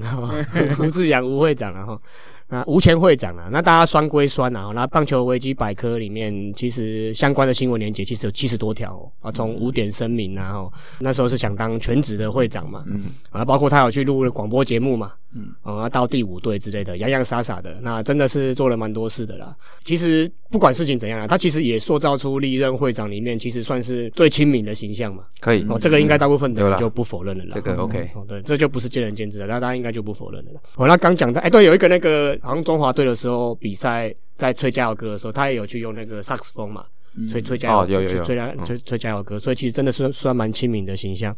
[0.80, 2.00] 吴之阳吴会长，然后。
[2.48, 10.66] 啊，吴前会长啊，那大家酸归酸啊，那棒球危机百科里面其实相关的新闻连接其实有七十多条啊，从五点声明啊，
[11.00, 19.54] 那时候是想当全职的会长嘛，嗯，啊，包括他有去录了广播节目嘛，嗯，啊，到第五队之类的洋洋洒洒的，那真的是做了蛮多事的啦。
[19.84, 25.66] 其实不管事情怎样啊，他其实也塑造出历任会长里面其实算是最亲民的形象嘛，可以。
[25.68, 30.52] 哦，这个应该大部分的人就不否认了啦，这个 OK，哦，对，这就不是见仁见智的，那大家应该就不否认了。
[30.78, 32.37] 我那刚讲到，哎，对，有一个那个。
[32.42, 36.86] 好像中华队的时候比赛在吹加油歌的时候，他也有去用那个萨克斯风嘛，
[37.30, 38.20] 吹吹加油，吹
[38.66, 41.36] 吹吹加油歌，所以其实真的是算蛮亲民的形象。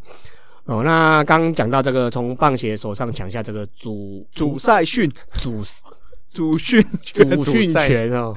[0.64, 5.10] 哦，那刚讲到这个从棒协手上抢下这个主主赛训。
[5.40, 5.62] 主
[6.32, 8.34] 主训主训权哦。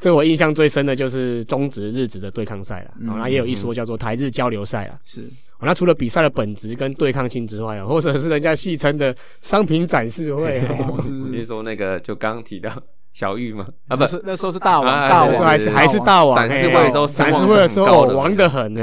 [0.00, 4.98] 这我印象最深的就是中职日职的对抗赛了，然后也有一说叫做台日交流赛了。
[5.04, 5.22] 是，
[5.60, 10.62] 那除了比赛的本质跟对抗性之外，或者是人家戏称的商品展示会，
[11.30, 12.70] 你说那个就刚刚提到。
[13.12, 13.66] 小玉吗？
[13.88, 16.36] 啊，不是，那时候是大王，大王还是还是大王？
[16.36, 18.74] 展示会的时候，展示会的时候，王的很，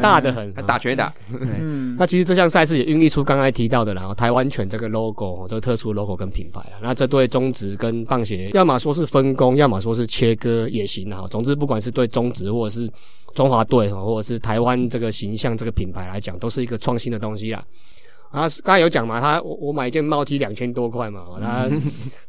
[0.00, 1.12] 大的很，打拳打。
[1.98, 6.78] 那其实这项赛事也孕育出刚才提到的，然后台湾犬这个 logo，这个特殊 logo 跟品牌啊。
[6.80, 11.24] 那这对中职跟棒协，要么说是分工，要么说是切割也行啊。
[11.30, 12.90] 总之，不管是对中职或者是
[13.34, 17.62] 中华队，或者是台湾这个形象这个品牌来讲，都是一个创新的东西啦。
[18.32, 21.70] 啊，刚才有讲嘛，他我我买一件帽 T 两千多块嘛，他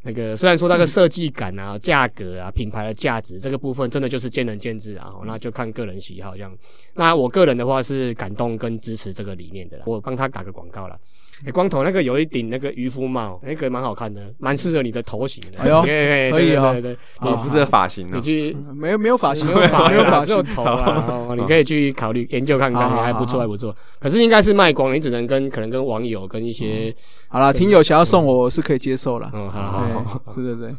[0.02, 6.52] 那个虽然说那个设计感啊、价格啊、品牌的价值这个部分，真的就是见仁见智啊，那就看个人喜好这样。
[6.94, 11.00] 那我个人的话是感动跟支持这个理念的，我帮他打个广告了。
[11.46, 15.60] 哎，光头那个有一顶那个渔夫帽，那个蛮好看的，蛮适合你的头型的。
[15.60, 15.82] 哎呦，
[16.32, 23.76] 可以啊，对对，你是这发型你去 没有没有发型，没有发 没有发型头啊，你可以去考虑研究看看，还不错还不错。
[24.00, 26.94] 可是应该是卖光，你只能跟可能跟网友跟一些
[27.28, 29.30] 好了，听友想要送我是可以接受了。
[29.34, 30.76] 嗯，好好好，对对对。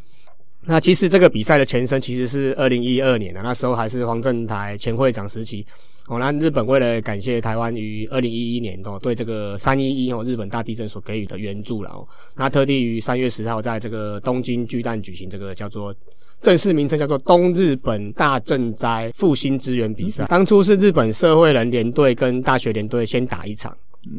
[0.66, 5.66] 那其实这个比赛的前身其实是二零一二年的，那时候还是黄正台前会长时期。
[6.08, 15.94] 哦，那日本为了感谢台湾于二零一一年哦对这个三一一哦日本大地震所给予的援助了哦，那特地于三月十号在这个东京巨蛋举行这个叫做
[16.40, 20.26] 正式名称叫做东日本大震灾复兴支援比赛。
[20.26, 23.74] 当初是日本社会人联队跟大学联队先打一场。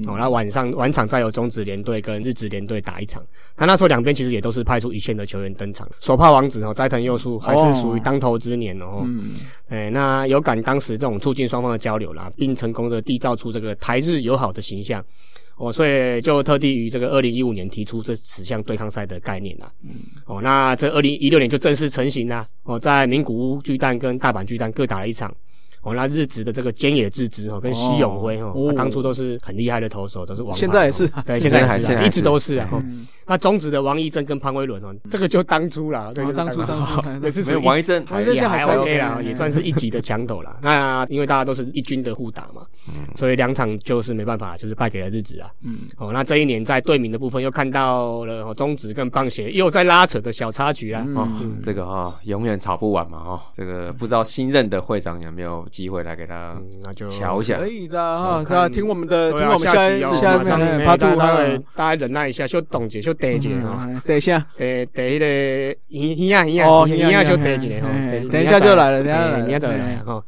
[0.07, 3.23] 哦，那晚上晚场再由中职联队跟日职联队打一场。
[3.57, 5.87] 那那时候两边其实也都是派出一线的球员登场。
[5.99, 9.03] 手帕王子哦，斋藤佑树还是属于当头之年哦。
[9.05, 9.31] 嗯。
[9.67, 15.03] 哎，那有感当时这种促进双方的交流啦，并成功的缔造出这个台日友好的形象。
[15.57, 19.71] 哦，所以就特地于这个二零一五年提出这此项对抗赛的概念啦。
[19.83, 19.91] 嗯。
[20.25, 22.45] 哦，那这二零一六年就正式成型啦。
[22.63, 25.33] 哦，在名古屋巨蛋跟大阪巨蛋各打了一场。
[25.85, 30.57] 哦，那日职的这个菅野智之哈跟西永辉哈，当初都是很厉害的投手，都是王。
[30.57, 32.67] 现在也是，对，现在也是，一直都是啊。
[33.27, 40.57] 那中职的王义正跟潘威伦哦，这个就当初啦，这个当初当初也是没有王义正，也还 OK 啦，也算是一级的强斗啦。
[40.61, 42.63] 那因为大家都是一军的互打嘛，
[43.15, 45.49] 所以两场就是没办法，就是败给了日职啊。
[45.61, 51.05] 嗯，哦，那这一年在队名的部分又看到了中职跟棒协又在拉扯的小插曲啊。
[51.15, 51.27] 哦，
[51.63, 53.17] 这个啊，永远吵不完嘛。
[53.19, 56.55] 哦，这个不知道新任的会长有没有机会来给他。
[56.85, 58.45] 那就瞧一下，可以的哈。
[58.49, 61.13] 那听我们的，听我们下集下上面，大家
[61.75, 63.85] 大家忍耐一下，就冻结，就待一下哈。
[64.05, 65.25] 等一下，等等一个，
[65.89, 67.89] 一一样一样，哦，一样就待一下哈。
[68.31, 70.23] 等一下就来了，等下明天再来哈。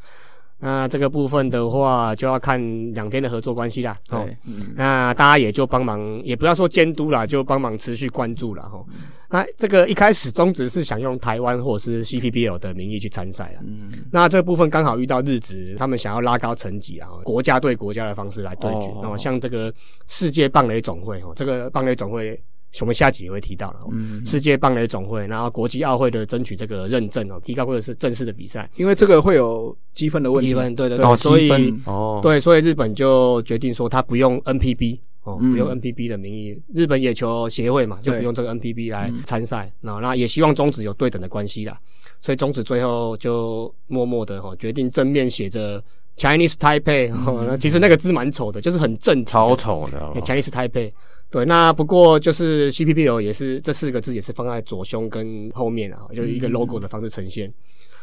[0.59, 2.59] 那这个部分的话，就要看
[2.93, 3.95] 两边的合作关系啦。
[4.09, 4.27] 哦，
[4.75, 8.83] 那大家也就帮忙，也不要说监督啦，就帮忙持续关注了哈。
[9.29, 13.61] 那这个一开始宗旨是想用台湾或者是 CPBL 的名义去参赛了。
[13.65, 13.91] 嗯。
[14.11, 18.87] 那这部分刚好遇到日职，他们想要拉高层级啊，国家对国家的方式来对决。
[19.03, 19.15] 哦。
[19.17, 19.73] 像这个
[20.07, 22.41] 世界棒垒总会哦，这个棒垒总会。
[22.81, 23.79] 我们下集也会提到了，
[24.25, 30.49] 世界棒垒总会，然后国际奥会的争取这个认证哦，提高或者是正式的比赛，因为这个会有积分的问题。
[30.49, 39.71] 积分，对对对，所以哦，对，所以日本就决定说他不用 NPB 哦，不用 NPB 的名义，日本野球协会嘛，就不用这个 NPB 来参赛。
[39.81, 41.79] 那那也希望中止有对等的关系啦，
[42.21, 45.83] 所以中止最后就默默的哈决定正面写着。
[46.17, 49.99] Chinese Taipei，其实那个字蛮丑的，就是很正，超丑的。
[50.21, 50.91] Chinese Taipei，
[51.29, 57.53] 对，那不过就是 CPPL 也是这四个字也是放在左胸跟后面啊，就是一个 logo 的方式呈现。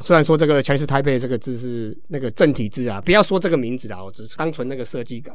[0.04, 5.34] 虽然说这个 Chinese Taipei 这个字是那个正体字啊，不要说这个名字啊，我只是单纯那个设计感。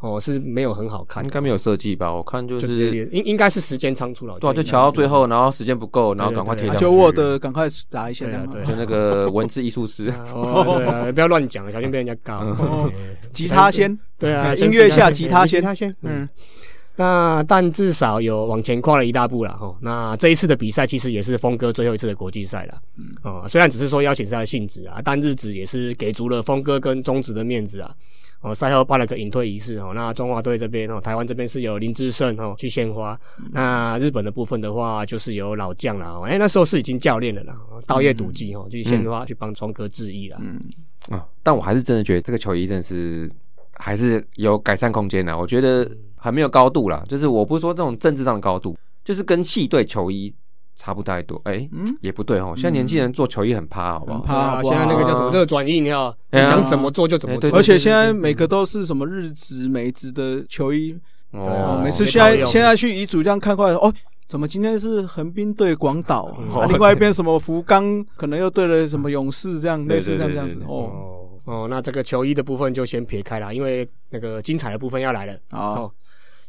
[0.00, 2.12] 哦，是没有很好看，应该没有设计吧？
[2.12, 6.80] 我看就是应应该是时间仓促了，对，就瞧到最后，然后时间不够，然后赶快贴上去。
[6.80, 8.26] 就 Word 赶快打一下，
[8.66, 12.54] 就那个 文字艺术师，对， 不要乱讲，小心被人家告。
[13.32, 16.28] 吉他先，对啊，音乐下吉他先，他先，嗯。
[16.96, 19.74] 那但至少有往前跨了一大步了哈。
[19.80, 22.78] 那这一次的比赛其实也是峰哥最后一次的国际赛了，
[23.24, 27.90] 哦，虽然只是说邀请赛的性质啊，但日子也是给足了峰哥跟中职的面子啊。
[28.44, 29.92] 哦，赛后办了个引退仪式哦。
[29.94, 33.18] 那中华队这边哦，台湾这边是有林志胜哦去献花。
[33.52, 36.20] 那日本的部分的话，就是由老将了。
[36.26, 40.36] 哎，那时候是已经教练了啦，道业赌技哦，去献花去帮庄哥致意了。
[40.42, 40.60] 嗯
[41.08, 43.30] 啊，但我还是真的觉得这个球衣真的是
[43.72, 45.36] 还是有改善空间的。
[45.36, 50.34] 我觉得还没有高度啦，就是我不是说这种政治上的高度，就是跟系队球衣。
[50.76, 51.68] 差不太多，哎，
[52.00, 52.52] 也不对哦。
[52.56, 54.20] 现在年轻人做球衣很怕，好不好？
[54.20, 57.50] 趴，现在那个叫什么热转印，你要想怎么做就怎么做。
[57.52, 60.98] 而且现在每个都是什么日职、美职的球衣，
[61.30, 63.92] 哦，每次现在现在去遗嘱这样看过来，哦，
[64.26, 66.36] 怎么今天是横滨对广岛，
[66.68, 71.30] 另外一边什么福冈可能又对了什么勇士，这样类似这样这样子哦。
[71.44, 75.34] 哦，那这个球衣的部分就先撇开了，因为那个精彩的部分要来了。
[75.50, 75.90] 哦。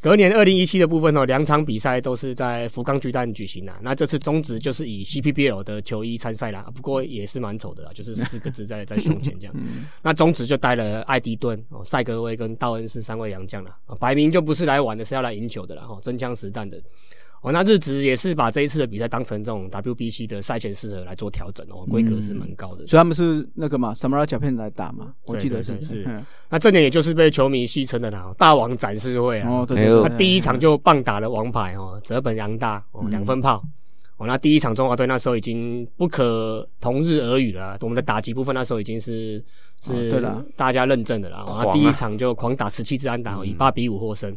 [0.06, 3.76] 隔年二零一七的部分哦，两场比赛都是在福冈巨蛋举行啊。
[3.82, 9.54] 那这次中职就是以 CPBL 的球衣参赛啦，不过也是蛮丑的啦，就是四个字在在胸前这样。
[10.04, 16.80] 那中职就带了艾迪顿、哦塞格威跟道恩斯三位洋将了，摆明就不是来玩的，是要来赢球的了哈，真枪实弹的。
[17.46, 22.84] 哦，那日职也是把这一次的比赛当成这种 WBC 的赛前试合来做调整哦，规格是蛮高的。
[22.88, 26.04] 所以他们是那个嘛，Samara 甲片来打嘛，我记得是是。
[26.48, 29.48] 那这年也就是被球迷戏称的啦，大王展示会啊。
[29.48, 30.02] 哦，对对。
[30.02, 33.62] 他第一场就棒打了王牌哦，泽本洋大哦，两分炮。
[34.16, 39.40] 哦，那第一场中华队那时候已经不可同日而语了，我们的打击部分那时候已经是
[39.80, 40.20] 是
[40.56, 41.36] 大家认证的了。
[41.44, 44.36] 啊，第一场就狂打十七支安打，以八比五获胜。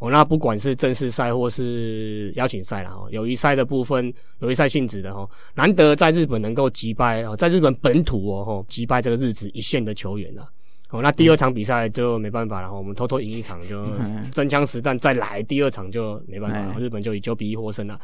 [0.00, 10.48] 哦，那不管是正式赛或是邀请赛了哈，友谊赛的部分，友谊赛性质的哈，难得在日本能够击败哦，在日本本土哦吼击败这个日子一线的球员啊。
[10.88, 13.84] 哦，那第二场比赛就没办法了哈，我们偷偷赢一场就
[14.32, 18.00] 真枪实弹再来，第二场就没办法，日本就以九比一获胜了。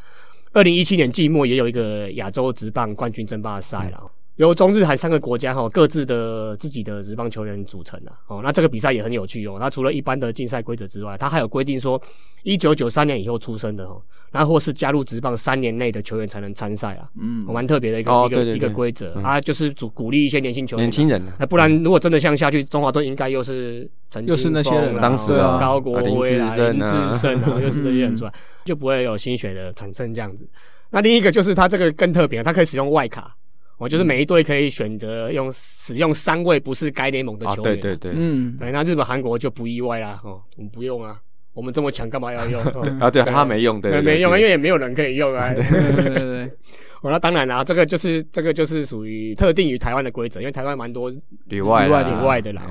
[0.52, 4.10] 二零一七年季末也有一个亚洲职棒冠军争霸赛了。
[4.36, 9.56] 由中日韩三个国家哈各自的自己的职棒球员组成的哦，那这个比赛也很有趣哦。
[9.58, 12.00] 那除了一般的竞赛规则之外，它还有规定说，
[12.42, 13.98] 一九九三年以后出生的哈，
[14.32, 17.08] 那或是加入职棒三年内的球员才能参赛啊。
[17.18, 20.86] 嗯，蛮特别的一个一个一个规则啊，就是主鼓励一些年轻球员。
[20.86, 28.32] 年轻人，不然如果真的像下去，中华队应该又是陈又是那些人，当时高国辉啊、林志胜啊， 又是这些人出来，
[28.66, 30.46] 就不会有新血的产生这样子。
[30.90, 33.34] 那另一个就是他这个更特别，他可以使用外卡。
[33.78, 37.62] 我就是每一队可以选择用使用三位不是该联盟的球员。
[37.62, 40.18] 对对对，嗯，对，那日本、韩国就不意外啦。
[40.24, 41.20] 哦，我们不用啊，
[41.52, 42.62] 我们这么强，干嘛要用？
[42.98, 45.52] 啊，对，他没用，对，没用啊，因为也没有人可以用啊。
[45.52, 46.44] 对对对，
[47.02, 51.12] 哦，那当然啦，这个就是这个就是属于特定于台湾的规则，因为台湾蛮多
[51.44, 52.62] 里外里外里外的啦。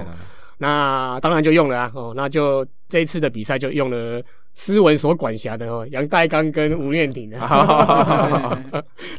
[0.58, 1.91] 那当然就用了啊。
[1.94, 4.20] 哦，那就这一次的比赛就用了
[4.56, 7.38] 斯文所管辖的哦，杨代刚跟吴念挺的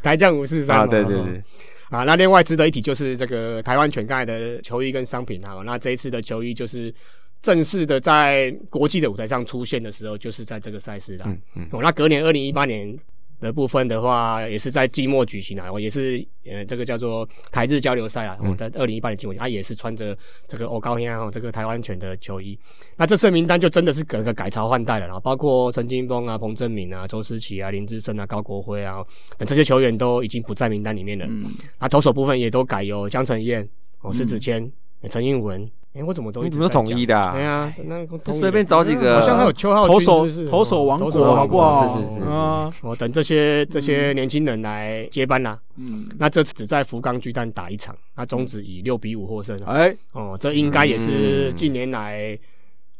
[0.03, 0.79] 台将五四三。
[0.79, 1.41] 啊，对对对。
[1.89, 6.93] 啊，那另外值得一提就是这个台湾全盖的球衣跟商品啊，那这一次的球衣就是
[7.41, 11.25] 正式的在国际的舞台上出现的时候，就是在这个赛事啦。
[11.27, 11.67] 嗯嗯。
[11.71, 12.97] 哦，那隔年二零一八年。
[13.39, 22.57] 的部分的话，也是在季末举行啊，我也是呃，这个叫做台日交流赛啊，我在二零一八年季末，他也是穿着这个欧高天啊，这个台湾犬的球衣。
[22.95, 29.03] 那这次名单就真的是整个改朝换代了，然后包括陈金峰啊、彭正明啊、周思齐啊、林志胜啊、高国辉啊
[29.37, 31.25] 等这些球员都已经不在名单里面了。
[31.27, 31.45] 嗯。
[31.79, 33.67] 那投手部分也都改由江承彦、
[34.01, 34.71] 哦石子谦、
[35.09, 35.69] 陈应文。
[35.97, 37.31] 哎，我怎么都你怎么统一的？
[37.33, 41.87] 对啊，那随便找几个，好像还有邱浩投手投手王国，好不好？
[41.87, 45.59] 是是是啊，我等这些这些年轻人来接班啦。
[45.77, 49.57] 嗯，那这次只在福冈巨蛋打一场，那中止以六比五获胜。
[49.65, 52.37] 哎，哦，这应该也是近年来。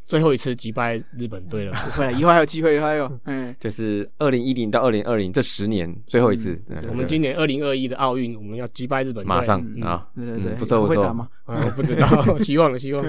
[0.08, 6.58] 最后一次击败日本队了，不会了，以后还有机会，以后还有，嗯，就是二零一零到二零二零这十年最后一次。
[6.90, 11.04] 我们今年二零二一的奥运，我们要击败日本队，马上啊，对对对，不错不错，
[11.46, 13.04] 我，不知道，希望希望，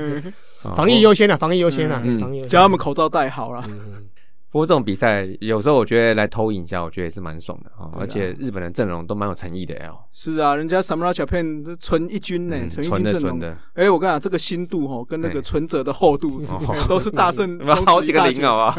[0.77, 3.65] 防疫优先啊，防疫优先啊，防疫，叫他们口罩戴好了。
[4.51, 7.91] 不过这种比赛有时候我觉得来偷影一下，我觉得也是蛮爽的啊！
[8.01, 10.01] 而且日本的阵容都蛮有诚意的哦。
[10.13, 13.41] 是啊，人家 Samurai Japan 纯一军呢，纯一军阵容。
[13.75, 16.43] 哎，我跟你讲，这个新度哈，跟那个存折的厚度
[16.89, 18.73] 都是大胜 好几个零，好吧？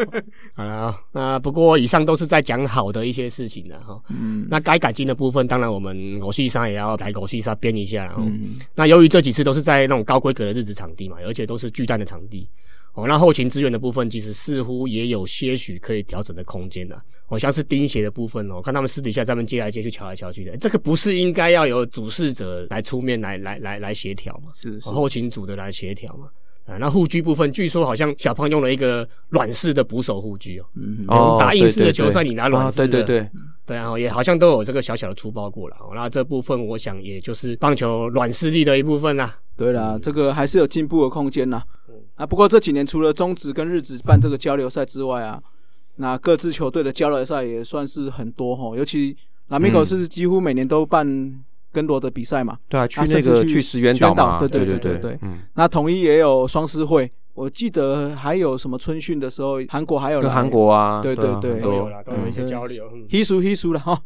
[0.56, 4.00] 好了那不过以上都是在讲好的一些事情的哈。
[4.08, 4.46] 嗯。
[4.48, 8.14] 那该改进的部分，当然我们狗西沙也要来狗西沙编一下。
[8.16, 8.56] 嗯。
[8.74, 12.48] 那由于这几次都是在那种高规格的日子场地嘛，而且都是巨蛋的场地。
[12.94, 17.00] 哦，那后勤资源的部分其实似乎也有些许可以调整的空间的。
[17.28, 24.50] 哦，像是钉鞋的部分哦，看他们私底下在那边接来接去、瞧来瞧去的，这个不是应该要有主事者来出面来来来来协调嘛？
[24.54, 26.26] 是是，后勤组的来协调嘛？
[26.66, 30.64] 啊，那护具部分，据说好像小胖用了一个软式的捕手护具哦。
[30.76, 33.28] 嗯哦，打硬式的球赛，你拿软式的，对对对，
[33.64, 35.76] 对啊，也好像都有这个小小的粗包过了。
[35.94, 39.34] 那这部分我想也就是棒球软实力的一部分啦。
[39.56, 41.62] 对啦，这个还是有进步的空间呐。
[42.22, 45.42] 啊，不过这几年除了中职跟日职办这个交流赛之外啊，
[45.96, 48.76] 那各支球队的交流赛也算是很多哈。
[48.76, 49.16] 尤其
[49.48, 51.04] 南米狗是几乎每年都办
[51.72, 52.56] 跟罗的比赛嘛。
[52.68, 54.38] 对啊，去那个去石原岛嘛。
[54.38, 55.18] 对对对对对。
[55.22, 55.40] 嗯。
[55.54, 60.20] 那统一也有双狮会，我记得还有什么春训的时候，韩国还有。
[60.20, 61.02] 跟韩国啊。
[61.02, 61.60] 对对对。
[61.60, 62.88] 都有啦，都有一些交流。
[63.10, 64.00] 稀疏稀疏了哈。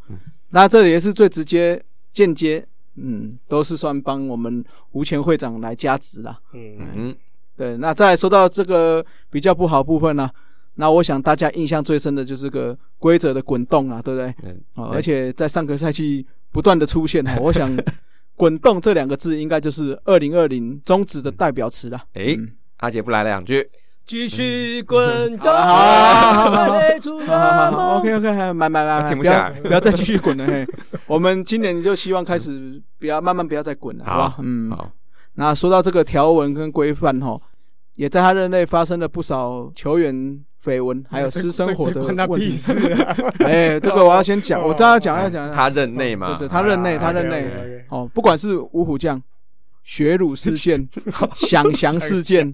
[0.48, 6.40] 那这里也是最直接、间接，嗯，都是算帮我们吴前会长来加持啦。
[6.54, 7.16] 嗯嗯。
[7.56, 10.30] 对，那再来说到这个比较不好部分呢，
[10.74, 14.34] 那我想大家印象最深的就是个规则的滚动啊，对不对？
[14.42, 14.60] 嗯。
[14.74, 17.70] 哦，而且在上个赛季不断的出现哈，我想
[18.36, 22.02] “滚动”这两个字应该就是二零二零终止的代表词了。
[22.12, 22.36] 哎，
[22.78, 23.66] 阿杰不来两句，
[24.04, 25.50] 继续滚动。
[25.50, 30.66] 好好好，OK OK，买买买，停不下来，不要再继续滚了嘿。
[31.06, 34.36] 我们今年就希望开始不要慢慢不要再滚了，好吧？
[34.42, 34.90] 嗯，好。
[35.36, 37.40] 那说到这个条文跟规范哈，
[37.94, 42.50] 也在他任内发生了不少球员绯闻， 还有私生活的问题。
[43.44, 45.50] 哎，这个我要先讲，我大家讲要讲。
[45.52, 47.84] 他任内嘛，对，他任内，他任内。
[47.88, 49.22] 哦，不管是五虎将、
[49.82, 50.88] 血乳事件、
[51.34, 52.52] 想 翔事件、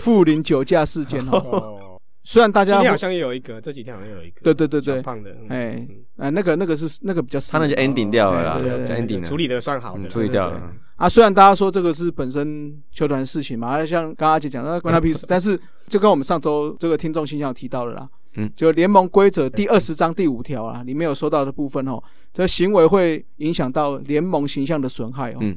[0.00, 1.80] 富林酒驾事件哦。
[2.22, 8.58] 虽然大家好像也有一个，这几天好像有一个，对对对对，胖的，哎，哎，那个那个是那个比较，他那就 ending 掉了啦
[8.88, 10.70] ，ending 处理的算好的，处理掉了。
[10.96, 22.02] 啊，虽然大家说这个是本身球团的事情嘛，像刚刚阿姐讲的关他屁事，但是就跟我们上周这个听众信箱提到的啦，嗯，就联盟规则第二十章第五条啊，里面有说到的部分哦，
[22.32, 25.38] 这行为会影响到联盟形象的损害哦。
[25.40, 25.56] 嗯。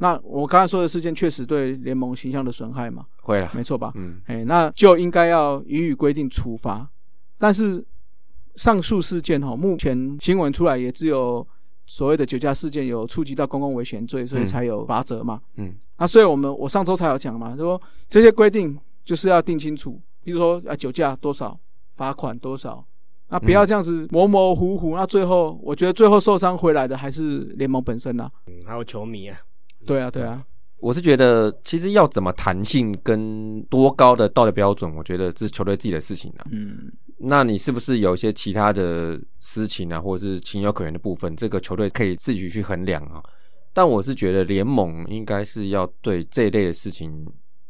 [0.00, 3.04] 那我刚才说的事件确实对联盟形象的损害嘛？
[3.22, 3.92] 会了，没错吧？
[3.96, 6.88] 嗯，哎，那就应该要予以规定处罚。
[7.36, 7.84] 但是
[8.54, 11.46] 上述事件哈，目前新闻出来也只有
[11.86, 15.40] 所谓的酒驾事件有触及到公共危险罪，所以才有罚则嘛。
[15.56, 21.58] 嗯，那所以我们我上周才有讲嘛，就说这些规定就是要定清楚，比如说啊酒驾多少，
[21.92, 22.84] 罚款多少，
[23.30, 24.94] 那不要这样子模模糊糊。
[24.94, 28.30] 那最后我觉得最后受伤回来的还是联盟本身呐。
[28.46, 29.36] 嗯，还有球迷啊。
[29.86, 30.44] 对啊，对啊，
[30.80, 36.46] 我是觉得其实要怎么弹性跟多高的道德标准，我觉得这是球队自己的事情啊。
[36.50, 43.22] 嗯，那你是不是有一些其他的私情啊，或者是情有可原的部分，这个球队可以自己去衡量啊？
[43.72, 47.26] 但我是觉得联盟应该是要对这一类的事情，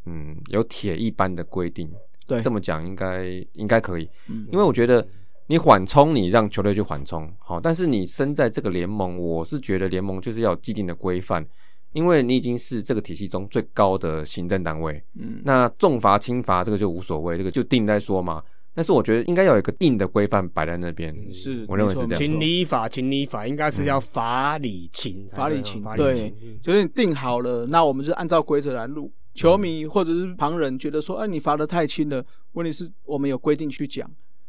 [0.07, 1.91] 嗯，有铁一般的规定。
[2.27, 4.09] 对，这么讲应该应该可以。
[4.29, 5.07] 嗯，因为我觉得
[5.47, 11.47] 你缓冲，你让球队去缓冲，好，但是你身在这个联盟，我是觉得联盟就是要既定的规范。
[11.93, 18.43] 因为你已经是这个体系中最高的行政单位，嗯，那重罚轻罚这个就无所谓，这个就定再说嘛。
[18.75, 22.15] 但是我觉得应该要有一个定的规范摆在那边，是我认为是这样。
[22.15, 26.33] 情理法，情理法应该是要法理情，法理情，对，
[26.63, 29.11] 就是你定好了，那我们就按照规则来录。
[29.35, 32.25] 球迷或者是旁人觉得说，哎，你罚的太轻了。
[32.53, 34.09] 问题是我们有规定去讲，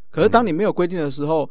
[0.10, 1.50] 可是当你没有规定的时候，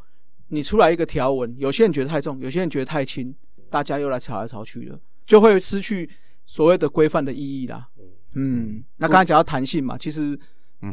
[0.48, 3.34] 你出来一个条文，有些人觉得太重，有些人觉得太轻，
[3.70, 4.98] 大家又来吵来吵去的。
[5.28, 6.08] 就会失去
[6.46, 7.86] 所谓的规范的意义啦。
[8.34, 10.38] 嗯，那刚才讲到弹性嘛，其实，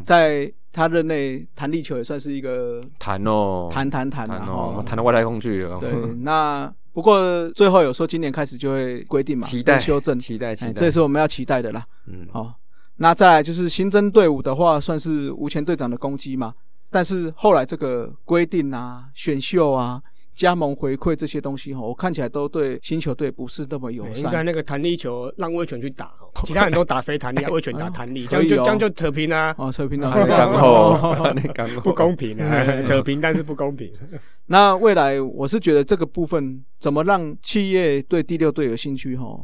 [0.04, 5.80] 在他任内弹力球也算是一个弹哦，弹弹弹哦，弹到外太空去了。
[5.80, 11.86] 对， 那不过最后有说今年开始就会规定嘛，期待修正，期待期待，这也是我们要期待的啦。
[12.06, 12.54] 嗯，好，
[12.96, 16.52] 那再来就是新增队伍的话，算是吴前队长的攻击嘛，
[16.90, 20.02] 但是后来这个规定啊，选秀啊。
[20.36, 24.24] 加盟回馈这些东西哈，我看起来都对新球队不是那么友善。
[24.24, 26.12] 应该那个弹力球让威权去打，
[26.44, 29.54] 其他人都打非弹力，威权打弹力，这样就这样就扯平啊！
[29.56, 31.24] 哦，扯平了， 刚好，
[31.54, 32.82] 刚好不公平啊！
[32.84, 33.90] 扯平，但是不公平。
[34.46, 39.42] 那未来我是觉得这个部分怎么让企业对第六队有兴趣哈？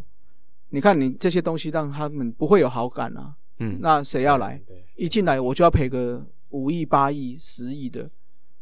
[0.69, 3.33] 你看你这些东西让他们不会有好感啊。
[3.61, 4.61] 嗯，那谁要来？
[4.97, 6.27] 一进来我就要赔个。
[6.53, 8.11] 五亿、八亿、十亿的。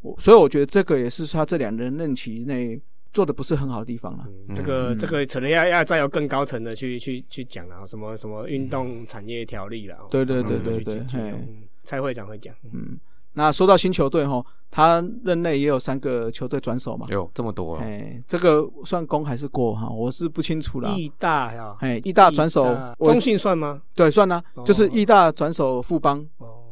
[0.03, 2.81] 我所以我觉得这个也是他这两任任期内
[3.13, 4.27] 做的不是很好的地方了。
[4.55, 9.97] 这个这个可能要要再有更高层的去去去讲啊，什么什么运动产业条例了。
[10.11, 11.05] 对对对对对，
[11.83, 12.55] 蔡会长会讲。
[12.73, 12.99] 嗯。
[13.33, 17.07] 那说到新球队哈，他任内也有三个球队转手嘛？
[17.11, 17.77] 有这么多？
[17.77, 19.89] 哎，这个算功还是过哈？
[19.89, 20.93] 我是不清楚了。
[20.99, 23.81] 义大呀，哎，义大转手，中信算吗？
[23.95, 26.27] 对，算啊，就是义大转手富邦，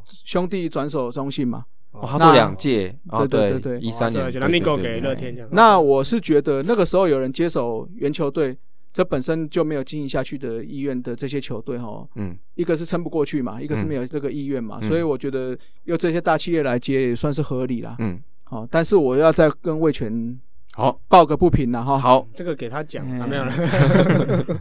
[0.05, 1.64] 兄弟转手中信嘛。
[2.01, 5.49] 哦，他做两届，对对对对，一三年，南米狗给乐天这样。
[5.53, 8.57] 那我是觉得那个时候有人接手原球队。
[8.90, 20.36] 这本身就没有经营下去的意愿的这些球队哈，嗯，一个是撑不过去嘛，一个是没有这个意愿嘛，所以我觉得用这些大企业来接也算是合理啦，嗯，好，但是我要再跟魏权
[20.72, 23.53] 好报个不平了哈，好，这个给他讲没有了，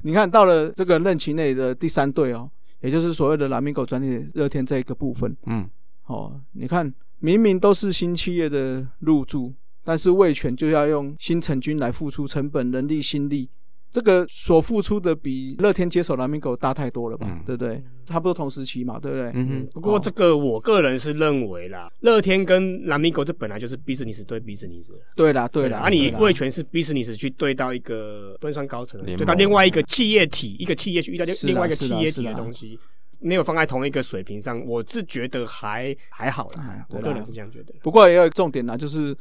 [0.04, 2.48] 你看到了这个任期内的第三队哦，
[2.82, 5.68] 也就是所谓的蓝明狗转体热天这一个部分，嗯，
[6.06, 9.54] 哦，你看明明都是新企业的入驻，
[9.84, 13.50] 但是魏权就要用新成军来付出成本、人力、心力。
[13.90, 17.42] 这个所付出的比乐天接手蓝明狗大太多了吧？
[17.46, 17.82] 对不对？
[18.04, 19.32] 差不多同时期嘛，对不对？
[19.34, 19.68] 嗯嗯。
[19.72, 24.90] 不过这个我个人是认为啦，乐天跟蓝明狗这本来就是 business 对 business。
[25.16, 25.80] 对啦，对啦。
[25.80, 32.78] 啊，你魏权是 business 去对到一个端上高层，对到另外一个企业体，一个企业去遇到另外一个企业体的东西，
[33.20, 36.86] 没有放在同一个水平上，我是觉得还还好啦。
[36.90, 37.74] 我个人是这样觉得。
[37.82, 39.16] 不过也有重点啦，就是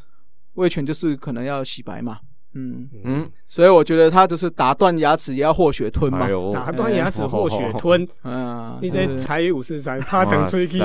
[0.55, 2.19] 魏权就是可能要洗白嘛。
[2.59, 8.09] 嗯嗯，所以我觉得他就是打断牙齿也要和血吞嘛，打断牙齿和血吞。
[8.25, 10.81] 嗯，你这才五四三，怕等吹气，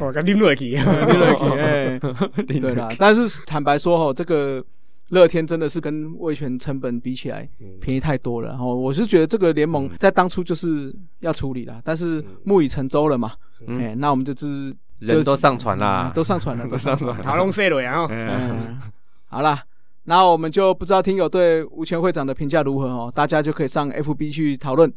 [0.00, 1.60] 我跟拎落去， 拎落去。
[1.60, 1.98] 哎，
[2.60, 4.64] 对啦，但是坦白说哈，这个
[5.12, 7.48] 乐天真的是跟味全成本比起来
[7.80, 8.48] 便宜太多了。
[8.48, 13.32] 然后我是觉得这个联盟在当初就是要处理了，但是木已成舟了嘛。
[13.66, 18.06] 哎，那我们就只人都上船啦，都上船了， 都上船，塔龙碎了呀。
[18.10, 18.80] 嗯，
[19.26, 19.62] 好啦。
[20.04, 24.92] 那我们就不知道听友对吴前会长的评价如何哦，大家就可以上 FB 去讨论。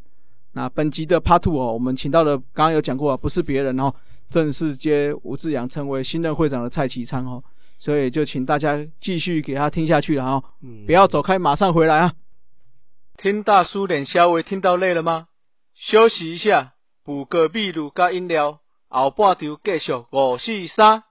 [0.54, 3.94] 那本集的 Part Two 哦，我们请到的刚刚有讲过啊，不是别人哦，
[4.30, 7.44] 正式接吴志阳成为新任会长的蔡其昌哦，
[7.78, 10.50] 所以就请大家继续给他听下去了哈，
[10.86, 12.14] 不要走开，马上回来啊！
[13.18, 15.28] 听大叔脸稍微听到累了吗？
[15.74, 16.74] 休息一下，
[17.04, 18.60] 补个秘鲁加饮料，
[18.90, 21.05] 后半场继续五四三。